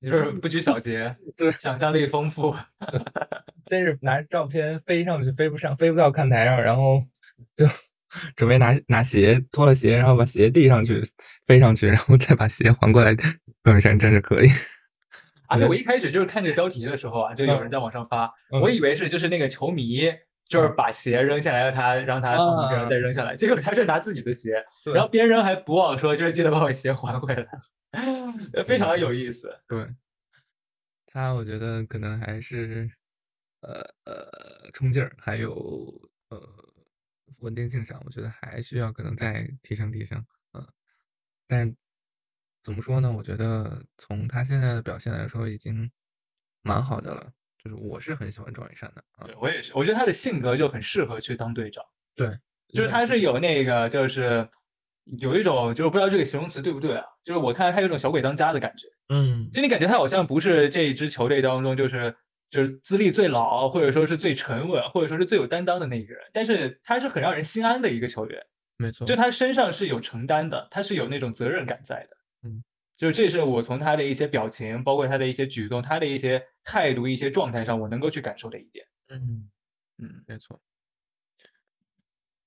[0.01, 2.53] 就 是不拘小节，对，想象力丰富。
[3.65, 7.01] 先是拿照片飞上去，飞不上，飞不到看台上，然后
[7.55, 7.65] 就
[8.35, 11.01] 准备拿拿鞋脱了鞋，然后把鞋递上去，
[11.47, 13.15] 飞上去，然后再把鞋还过来。
[13.63, 14.49] 段山真是可以。
[15.47, 20.11] 而且我一开始就是看这个标题的时候啊，就有人在网上发，我以为是就是那个球迷。
[20.45, 24.63] 就是把鞋扔下来，让他让他别人再扔下来，结果他是拿自己的鞋，
[24.93, 27.47] 然后别人还不忘说，就是记得把我鞋还回来，
[28.63, 29.57] 非常的有意思。
[29.67, 29.87] 对，
[31.05, 32.89] 他我觉得可能还是
[33.61, 35.53] 呃呃冲劲儿，还有
[36.29, 36.39] 呃
[37.39, 40.23] 稳定性上，我觉得还需要可能再提升提升。
[40.53, 40.67] 嗯，
[41.47, 41.75] 但是
[42.63, 43.11] 怎么说呢？
[43.11, 45.89] 我觉得从他现在的表现来说，已经
[46.61, 47.33] 蛮好的了。
[47.64, 51.84] 就是我是很喜欢庄雨山的啊，我也是，我觉得他的性格就很适合去当队长。
[52.16, 52.28] 对，
[52.68, 54.47] 就是他是有那个，就是
[55.05, 57.05] 有一种，就是不知道这个形容词对不对啊？
[57.24, 58.88] 就是我看他有种小鬼当家的感觉。
[59.09, 62.14] 嗯，就你感觉他好像不是这一支球队当中，就是
[62.49, 66.22] 就是资历最老，或者说是最沉稳，或者说是最有担当的那一个人。
[66.34, 68.45] 但是他是很让人心安的一个球员。
[68.76, 72.18] 没错，就他身上是有承担的，他是有那种责任感在的。
[72.49, 72.64] 嗯，
[73.03, 78.85] 就是这是我从他的一些表情，包括他的一些举动，他的一些态度、一些状态上，我能够去感受的一点。
[79.09, 79.49] 嗯
[79.97, 80.57] 嗯，没错。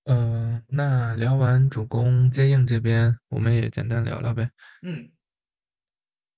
[0.04, 4.48] 嗯，那聊完主攻接应这边，我们也简单聊聊呗。
[4.80, 5.10] 嗯，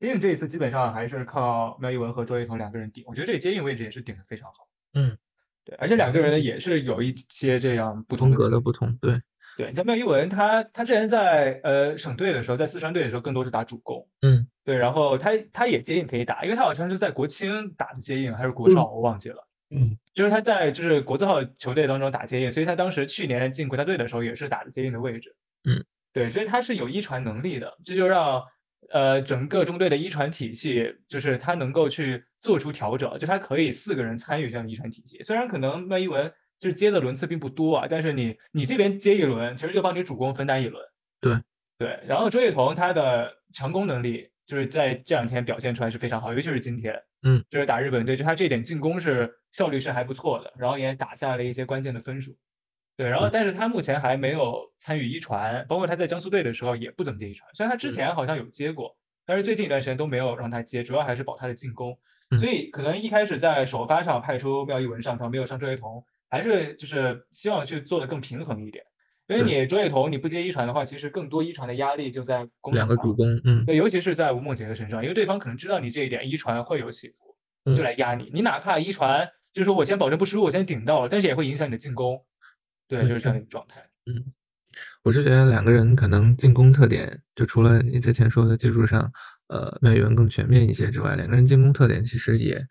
[0.00, 4.66] 接应这一次基本上还是靠苗一文和周一彤两个人顶，我觉得这个接应位置也是顶的非常好。
[4.94, 5.16] 嗯，
[5.64, 9.22] 对，而且两个人也是有一些这样不同风格的不同，对。
[9.56, 14.07] 对，像苗一文，他他之前在呃省队的时候，在四川队的时候，更多是打主攻。
[14.22, 19.48] 嗯，对，然后他他也接应可以打，因为他好像是在国青打的接应，还是国少，我忘记了。
[19.70, 25.34] 嗯，就是他在就是国字号球队当中打接应，所以他当时去年进国家队的时候也是打的接应的位置。
[25.64, 28.42] 嗯，对，所以他是有一传能力的，这就让
[28.90, 36.32] 呃整个中队的一传体系，就是他能够去做出调整，就他可以四个人参与这样的一传体系，虽然可能麦一文。
[36.60, 40.84] 就是接的轮次并不多啊，但是你你这边接一轮，其实就帮你主攻分担一轮。
[41.20, 41.36] 对
[41.78, 52.36] 对，然后周叶彤他的强攻能力就是在这两天表现出来是非常好，尤其是今天，嗯，就是打日本队，就他这点进攻是效率是还不错的，然后也打下了一些关键的分数。
[52.96, 61.98] 对，然后但是他目前还没有参与一传，包括他在江苏队的时候也不怎么接一传，虽然他之前好像有接过，但是最近一段时间都没有让他接，主要还是保他的进攻。
[62.38, 66.04] 所以可能一开始在首发上派出廖一文上场，没有上周叶彤。
[66.30, 68.84] 还是就是希望去做的更平衡一点，
[69.28, 78.30] 因为你周叶彤你不接一传的话，其实更多一传的压力就在两个主攻，嗯，对，尤其是在吴梦洁的身上，因为对方可能知道你这一点一传会有起伏，就来压你。
[78.32, 82.18] 你哪怕一传，就是说我先保证不失误，我先顶到了，但是也会影响你的进攻，
[82.88, 83.80] 对，就是这样一个状态。
[84.06, 84.32] 嗯，
[85.02, 89.12] 我是觉得两个人可能进攻特点，就除了你之前说的技术上，
[89.48, 92.64] 呃，麦宇文更全面一些之外，两个人进攻特点其实也。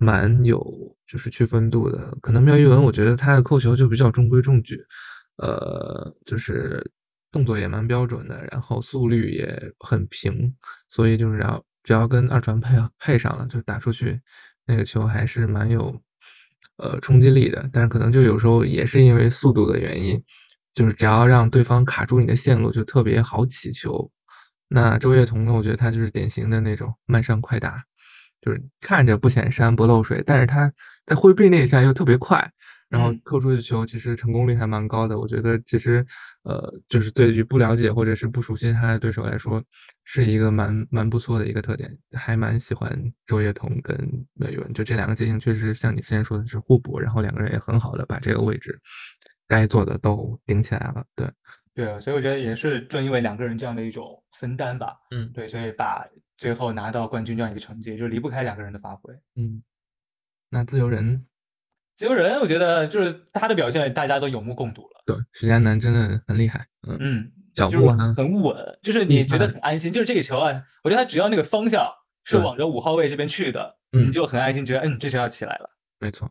[0.00, 0.64] 蛮有
[1.08, 4.80] 就是区分度的，可能苗一文，我觉得他的扣球就比较中规中矩，
[5.38, 6.80] 呃，就是
[7.32, 10.54] 动作也蛮标准的，然后速率也很平，
[10.88, 14.20] 所以就是要只要跟二传配配上了，就打出去
[14.66, 16.00] 那个球还是蛮有
[16.76, 17.68] 呃冲击力的。
[17.72, 20.22] 但是可能就有时候也是因为速度的原因，
[20.74, 24.10] 就是只要让对方卡住你的线路，就特别好起球。
[24.68, 27.84] 那周月彤呢，我觉得他就是典型的那种慢上快打。
[28.40, 30.72] 就是看着不显山不漏水，但是他
[31.04, 32.52] 在挥臂那一下又特别快，
[32.88, 35.18] 然后扣出去球，其实成功率还蛮高的。
[35.18, 36.04] 我觉得其实，
[36.42, 39.62] 呃，就是对于不了解或者是不熟悉他的对手来说，
[40.04, 41.96] 是一个蛮蛮不错的一个特点。
[42.12, 42.90] 还蛮喜欢
[43.26, 43.96] 周叶彤跟
[44.34, 48.78] 梅云，就这两个接应确实像你之前说的是互补，然后两个人也很好的把这个位置
[49.46, 51.04] 该做的都顶起来了。
[51.14, 51.30] 对，
[51.74, 56.06] 对，所以我觉得也是正因为两个人这样的一种分担吧，嗯，对，所以把。
[56.38, 59.12] 最后拿到冠军这样一个成绩，就离不开两个人的发挥。
[59.34, 59.60] 嗯，
[60.48, 61.26] 那自由人，
[61.98, 65.02] 自由人，我觉得就是他的表现，大家都有目共睹了。
[65.04, 66.64] 对，徐佳楠真的很厉害。
[66.82, 69.92] 嗯嗯，脚步很稳，就是你觉得很安心。
[69.92, 71.92] 就是这个球啊，我觉得他只要那个方向
[72.22, 75.68] 是往着五号位这边去的，你就很安心，觉得嗯，这球要起来了。
[75.98, 76.30] 没错。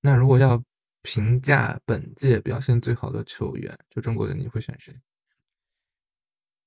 [0.00, 0.62] 那如果要
[1.02, 4.94] 评价本届表现最好的球员，就中国的，你会选谁？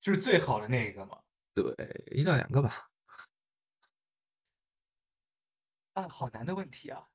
[0.01, 1.18] 就是最好的那一个吗？
[1.53, 1.64] 对，
[2.12, 2.89] 一到两个吧。
[5.93, 6.99] 啊，好难的问题啊！
[6.99, 7.11] 啊，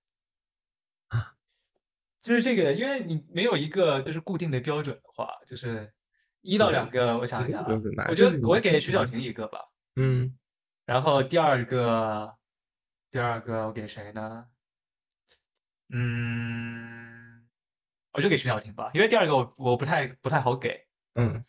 [2.26, 5.88] 就是这个，因为你没有一个就是固定的标准的话，就是
[6.40, 7.16] 一到两个。
[7.18, 7.68] 我想一想啊，
[8.08, 9.60] 我觉得我给徐小婷一个吧。
[9.94, 10.36] 嗯。
[10.84, 12.34] 然后第二个，
[13.12, 14.44] 第二个我给谁呢？
[15.90, 17.46] 嗯，
[18.10, 20.84] 我就给徐小婷吧，因为第二个我我不太不太好给。
[21.14, 21.44] 嗯。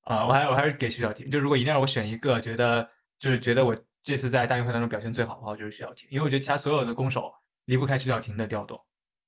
[0.00, 1.30] 啊，我还我还是给徐小婷。
[1.30, 2.90] 就如果一定让我选一个，觉得
[3.20, 6.08] 就是觉得我这次在大运会当中表现最好的话，就是徐小婷。
[6.10, 7.32] 因为我觉得其他所有的攻手
[7.66, 8.84] 离不开徐小婷的调动。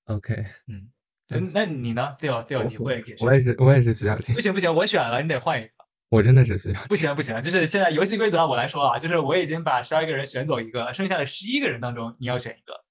[0.07, 3.15] OK，嗯，那你呢？Phil Phil，你会给？
[3.21, 4.35] 我也是，我也是徐小婷。
[4.35, 5.71] 不行不行，我选了，你得换一个。
[6.11, 6.85] 我真的是徐小。
[6.87, 12.85] 不行不行，就是现在游戏规则我来说啊，就是我已经把十二个人选走一个，剩下的十一个人当中你要选一个。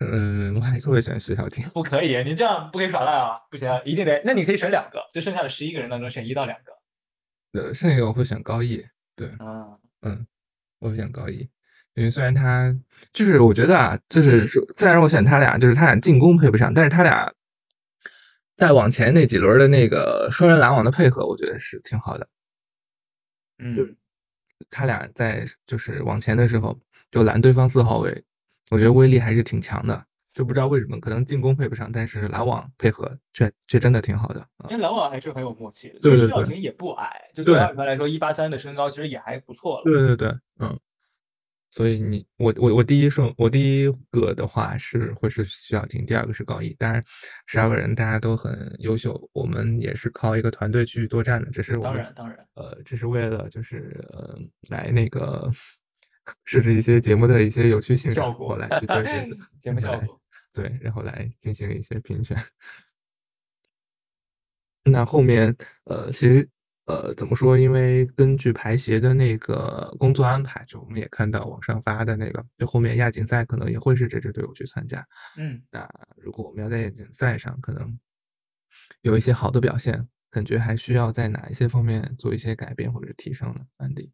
[0.00, 1.64] 嗯，我还是会选徐小婷。
[1.70, 3.38] 不可以，你这样不可以耍赖啊！
[3.50, 4.20] 不行，一定得。
[4.24, 6.72] 那你可以选两个，就剩下的十一个人当中选一到两个。
[7.60, 8.84] 呃，剩下一个我会选高毅。
[9.16, 10.26] 对，啊，嗯，
[10.80, 11.48] 我会选高毅，
[11.94, 12.74] 因为虽然他
[13.12, 17.32] 就是我觉得啊，就是说，虽然我选他俩，就是他俩进攻配不上，但是他俩
[18.56, 22.28] 在往前那几轮的那个双人拦网的配合，我觉得是挺好的。
[23.58, 23.86] 嗯，就
[24.70, 26.76] 他俩在就是往前的时候
[27.10, 28.24] 就拦对方四号位，
[28.70, 30.04] 我觉得威力还是挺强的。
[30.32, 34.44] 就不知道为什么，可能进攻配不上，但是拦网配合却却真的挺好的。
[34.68, 36.00] 因为拦网还是很有默契的。
[36.00, 36.26] 对对对。
[36.26, 39.84] 徐小婷也不矮，就对二传来说，一八三的身高其实也还不错了。
[39.84, 40.76] 对对对，嗯。
[41.74, 46.72] 所以你我我我第一顺我第一个的话是会是徐小婷，第二个是高一。
[46.74, 47.02] 当然，
[47.46, 51.50] 十二个人大家都很优秀，我们也是靠一个团队去作战的。
[51.50, 54.38] 只是我当然当然，呃，只是为了就是呃
[54.70, 55.50] 来那个
[56.44, 60.20] 设置一些节目的一些有趣性效果来去对 节目效果
[60.52, 62.36] 对，然后来进行一些评选。
[64.86, 65.52] 那后面
[65.86, 66.48] 呃，其实。
[66.86, 67.56] 呃，怎么说？
[67.58, 75.06] 因为根据排协的那个工作安排，就我们也看到网上发的那个，就后面亚锦赛可能也会是这支队伍去参加。
[75.38, 77.98] 嗯，那如果我们要在亚锦赛上可能
[79.00, 83.60] 有一些好的表现，感觉还需要在哪一些方面做一些改变或者提升呢？
[83.78, 84.12] 安迪，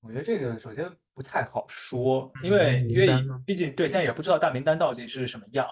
[0.00, 3.08] 我觉得这个首先不太好说，因为因为
[3.46, 5.66] 毕竟对现在也不知道大名单到底是什么样。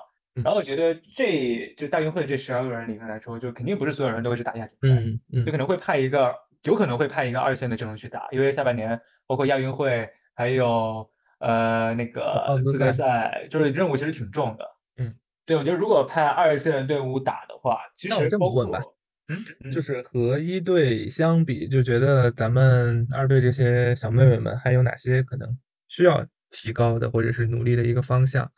[0.44, 11.08] 然后我觉得这就大运会这十二个人里面来说，就肯定不是所有人都会去打亚锦赛，就可能会派一个，有可能会派一个二线的阵容去打，因为下半年包括亚运会还有
[11.40, 14.64] 呃那个资格赛，就是任务其实挺重的。
[14.98, 15.14] 嗯，
[15.46, 18.80] 对，我觉得如果派二线队伍打的话，其实这么问吧，
[19.28, 25.48] 嗯，就是和一队相比，就觉得咱们二队这些小妹妹们还有哪些可能
[25.88, 28.50] 需要提高的，或者是努力的一个方向？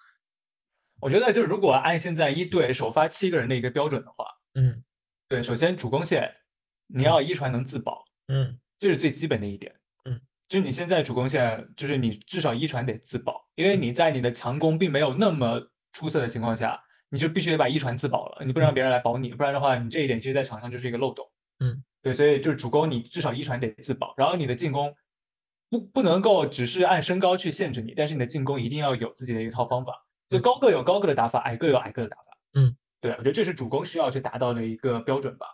[1.00, 4.82] 我觉得，就是如果按现在一队首发七个人的一个标准的话，嗯，
[5.28, 6.30] 对，首先主攻线
[6.86, 9.74] 你要一传能自保，嗯，这是最基本的一点，
[10.04, 15.60] 嗯，就是你现在主攻线，就是你至少一传得自保，因为你在你的强攻并没有那么
[15.92, 21.24] 出色的情况下，你就必须得把一传自保了，你不让别人来保你，不然的话，你这一点其实在场上就是一个漏洞，
[21.60, 24.94] 嗯，对，所以就是主攻你至少一传得自保，然后你的进攻
[25.70, 29.92] 不不能够只是按身高去限制你，但是你的进攻一定要有自己的一套方法。
[30.30, 32.24] 就高个有高个的打法，矮个有矮个的打法。
[32.54, 35.46] 嗯，对，我觉得这是主攻需要去达到的一个标准吧。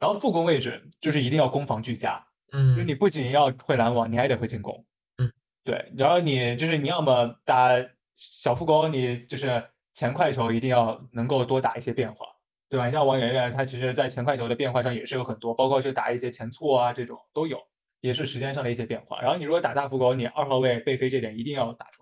[0.00, 2.24] 然后副攻位置就是一定要攻防俱佳。
[2.52, 4.84] 嗯，就你不仅要会拦网，你还得会进攻。
[5.18, 5.32] 嗯，
[5.64, 5.92] 对。
[5.96, 7.68] 然后你就是你要么打
[8.16, 9.62] 小副攻，你就是
[9.92, 12.26] 前快球一定要能够多打一些变化，
[12.68, 12.86] 对吧？
[12.86, 17.58] 你像王媛媛，她其实在前快球的变化上也是有很多，包括去打一些前错啊这种都有，
[18.00, 19.20] 也是时间上的一些变化。
[19.20, 22.01] 然后你如果打大副攻，你二号位背飞这点一定要打出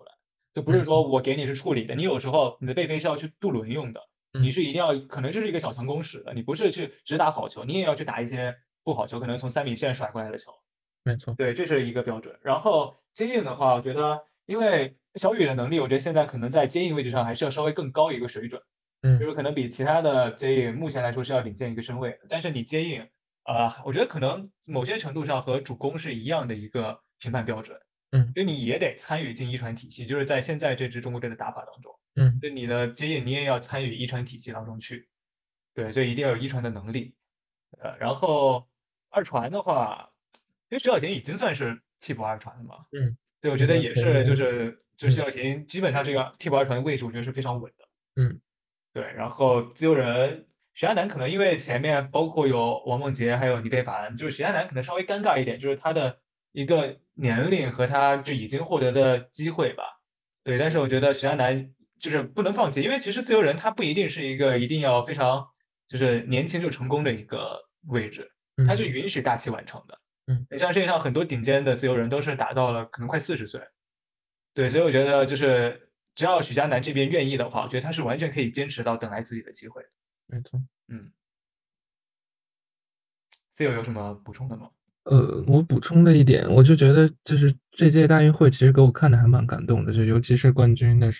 [0.53, 4.01] 就不是说我给你是处理的，你有时候你的背飞是要去渡轮用的，
[4.39, 10.51] 你是一定要可能这是一个小强攻使的，你不是去只打好球，你也要去打一些不好球，可能从三米线甩过来的球。
[11.03, 12.37] 没错，对，这是一个标准。
[12.41, 18.61] 然后接应的话，我觉得因为小雨的能力，我觉得现在可能在接应位置上还是要稍微更高一个水准，
[19.01, 22.17] 嗯，就是可能比其他的接应目前来说是要领先一个身位。
[22.29, 23.01] 但是你接应，
[23.45, 27.75] 呃，我觉得可能某些程度上和主攻是一样的一个评判标准。
[28.13, 35.07] 嗯，就你也得参与进一传体系，就是在现在这支中国队的打法当中，嗯，就你的接应你也要参与一传体系当中去，
[35.73, 37.15] 对，所以一定要有一传的能力，
[37.79, 38.67] 呃，然后
[39.09, 40.11] 二传的话，
[40.67, 47.87] 因为徐小婷已经算是替补二传了嘛，嗯，对，我觉得也是，就是就徐小婷基本上这个替补二传的位置，我觉得是非常稳的，
[48.17, 48.41] 嗯，
[48.91, 56.19] 对，然后自由人徐亚楠可能因为前面包括有王梦洁还有李非凡，就是徐亚楠可能稍微尴尬一点，就是他的。
[56.53, 59.83] 一个年龄和他就已经获得的机会吧，
[60.43, 65.47] 对，但是我觉得许佳楠就是不能放弃，因为其实自由人他不一定是一个一定要非常
[65.87, 68.27] 就是年轻就成功的一个位置，
[68.67, 70.01] 他是允许大器晚成的。
[70.25, 73.61] 嗯，你像世界上很多顶尖的自由人都是达到了可能快四十岁，
[74.55, 79.83] 对，所以我觉得就是只要许佳楠这边愿意的话，我觉得他是完全可以坚持到等来自己的机会。
[80.25, 81.11] 没错，嗯，
[83.53, 84.71] 自由有什么补充的吗？
[85.05, 91.11] 呃，我补充的一点，我就觉得就是这届大运会其实给我看的还蛮感动的，就尤其是冠军的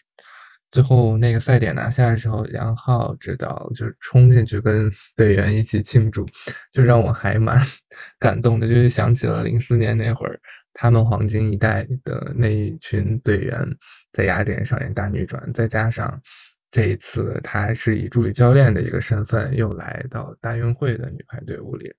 [0.71, 6.25] 最后那个赛点拿下的时候，杨浩指导就是冲进去跟队员一起庆祝，
[6.71, 7.59] 就让我还蛮
[8.19, 10.39] 感动的，就是想起了零四年那会儿
[10.73, 13.67] 他们黄金一代的那一群队员
[14.13, 16.21] 在雅典上演大逆转，再加上
[16.69, 21.91] 这一次他是以助理教练的一个身份又来到大运会的女排队伍里。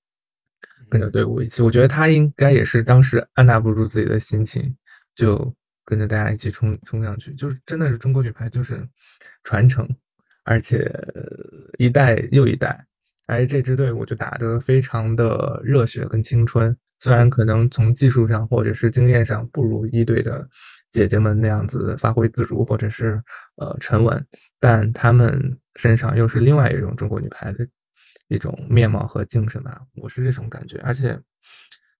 [0.93, 4.77] 跟着队伍一起，我觉得他应该也是当时按捺不住自己的心情，
[5.15, 5.51] 就
[5.87, 7.33] 跟着大家一起冲冲上去。
[7.33, 8.87] 就是真的是中国女排，就是
[9.43, 9.89] 传承，
[10.45, 10.93] 而且
[11.79, 12.87] 一代又一代。
[13.27, 16.77] 而这支队伍就打得非常的热血跟青春。
[17.01, 20.47] 虽然可能从技术上或者是经验上不如一队的
[20.91, 23.19] 姐姐们那样子发挥自如或者是
[23.57, 24.23] 呃沉稳，
[24.61, 27.67] 但他们身上又是另外一种中国女排的。
[28.33, 30.79] 一种面貌和精神吧，我是这种感觉。
[30.79, 31.19] 而且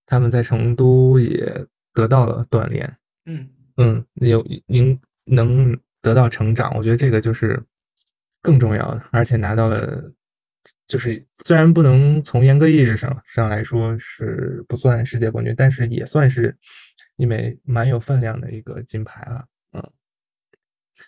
[0.05, 7.61] 他们在成都也得到了锻炼，嗯嗯，有您能得到成长，我觉得这个就是
[8.41, 10.11] 更重要的，而且拿到了，
[10.87, 16.57] 就是虽然不能从严格意义上上来说是不算世界冠军，但是也算是
[17.15, 19.52] 一枚蛮有分量的一个金牌了，嗯。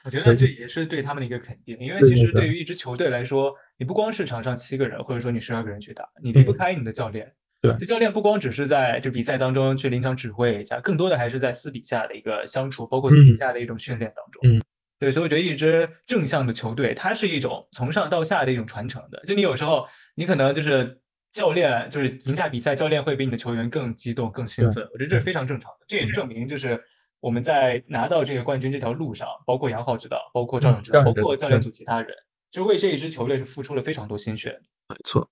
[0.04, 7.32] 我觉得这也是对他们的一个肯定，因为其实对于一支球队来说，你不光是场上七个人，或者说你十二个人去打，你离不开你的教练。
[7.62, 14.42] 对，这教练不光只是在就比赛当中去临场指挥一下，更多的还是在私底下的一个相处，包括私底下的一种训练当中。
[14.44, 14.62] 嗯，
[15.00, 19.22] 对，所以我觉得一支正向的球队，它是一种从上到下的一种传承的。
[19.26, 21.00] 就你有时候，你可能就是
[21.32, 24.88] 教练，就是赢下比赛，教练会比你的球员更激动、更兴奋。
[24.94, 25.86] 我觉得这是非常正常的。
[25.88, 26.80] 这也证明，就是
[27.20, 32.16] 我们在拿到这个冠军这条路上，包括杨浩指导，包括赵勇指导，包括教练组其他人，
[32.52, 34.60] 就是为这一支球队是付出了非常多心血。
[34.90, 35.30] 没错。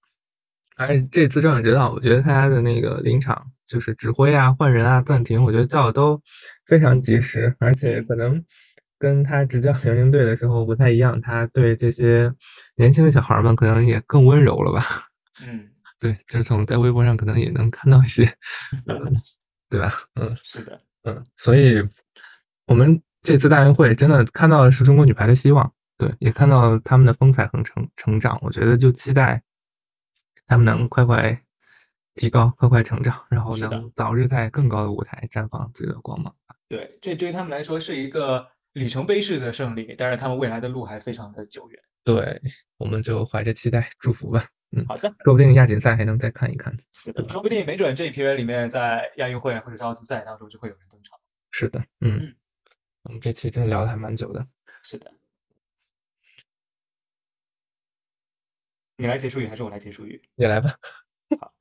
[0.75, 6.19] 而且这次赵勇指导，我觉得他的那个临场就是指挥啊、换人啊、暂停，我觉得叫的都
[6.65, 8.43] 非常及时，而且可能
[8.97, 12.33] 跟他执教辽宁队的时候不太一样，他对这些
[12.75, 14.83] 年轻的小孩们可能也更温柔了吧？
[15.45, 15.69] 嗯，
[16.01, 18.25] 对，就是从在微博上可能也能看到一些，
[19.69, 19.91] 对吧？
[20.15, 21.81] 嗯，是的，嗯，所以
[22.65, 29.41] 我们这次大运会真的看到的是中国女排的希望，对，也看到他们的风采和成成长，我觉得就期待。
[30.45, 31.41] 他们能快快
[32.15, 36.35] 提高，快快成长，然后能早日在更高的舞台绽放自己的光芒。
[36.67, 41.79] 对，这对于他们来说是一个里程碑式的胜利，但是他们未来的路还非常的久远。
[42.03, 42.41] 对，
[42.77, 44.43] 我们就怀着期待祝福吧。
[44.75, 46.75] 嗯，好的，说不定亚锦赛还能再看一看。
[46.91, 50.83] 是的，说不定没准这一批人里面，在亚运会或者是奥斯赛当中就会有人。
[51.55, 52.35] 是的，嗯，
[53.03, 54.45] 我们这期真的聊的还蛮久的。
[54.81, 55.13] 是的。
[58.97, 60.19] 你来结束语还是我来结束语？
[60.33, 60.71] 你来吧。
[61.39, 61.53] 好，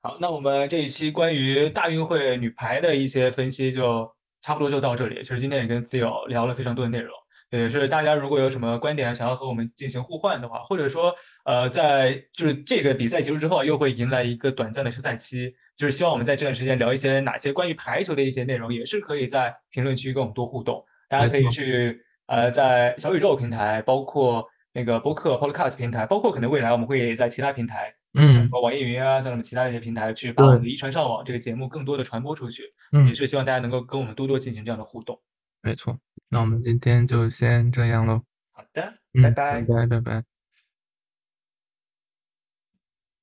[0.00, 4.10] 好，那我们这一期关于大运会女排的一些分析就
[4.40, 5.16] 差不多就到这里。
[5.22, 7.14] 其实今天也跟 Theo 聊了非常多的内容，
[7.50, 11.14] 也是大家如果有什么观点想要和我们进行互换的话，或者说
[11.46, 20.84] 呃，在就是这个比赛结束之后又会迎来一个短暂的休赛期，就是希望我们在这段时间聊一些哪些关于排球的一些内容，也是可以在评论区跟我们多互动。
[21.08, 24.46] 大家可以去呃在小宇宙平台，包括。
[24.78, 32.64] 那个播客 Podcast 平台，包括可能未来我们会在其他平台，嗯，网易云啊，像什么其他一些平台，去把我们的一传上网这个节目更多的传播出去。
[32.92, 35.18] 嗯，也是希望大家能够跟我们多多进行这样的互动。
[35.62, 38.20] 没错，那我们今天就先这样喽。
[38.52, 38.92] 好的，
[39.22, 40.35] 拜拜拜拜拜。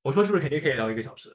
[0.04, 1.34] 我说是不是肯定可以聊一个小时？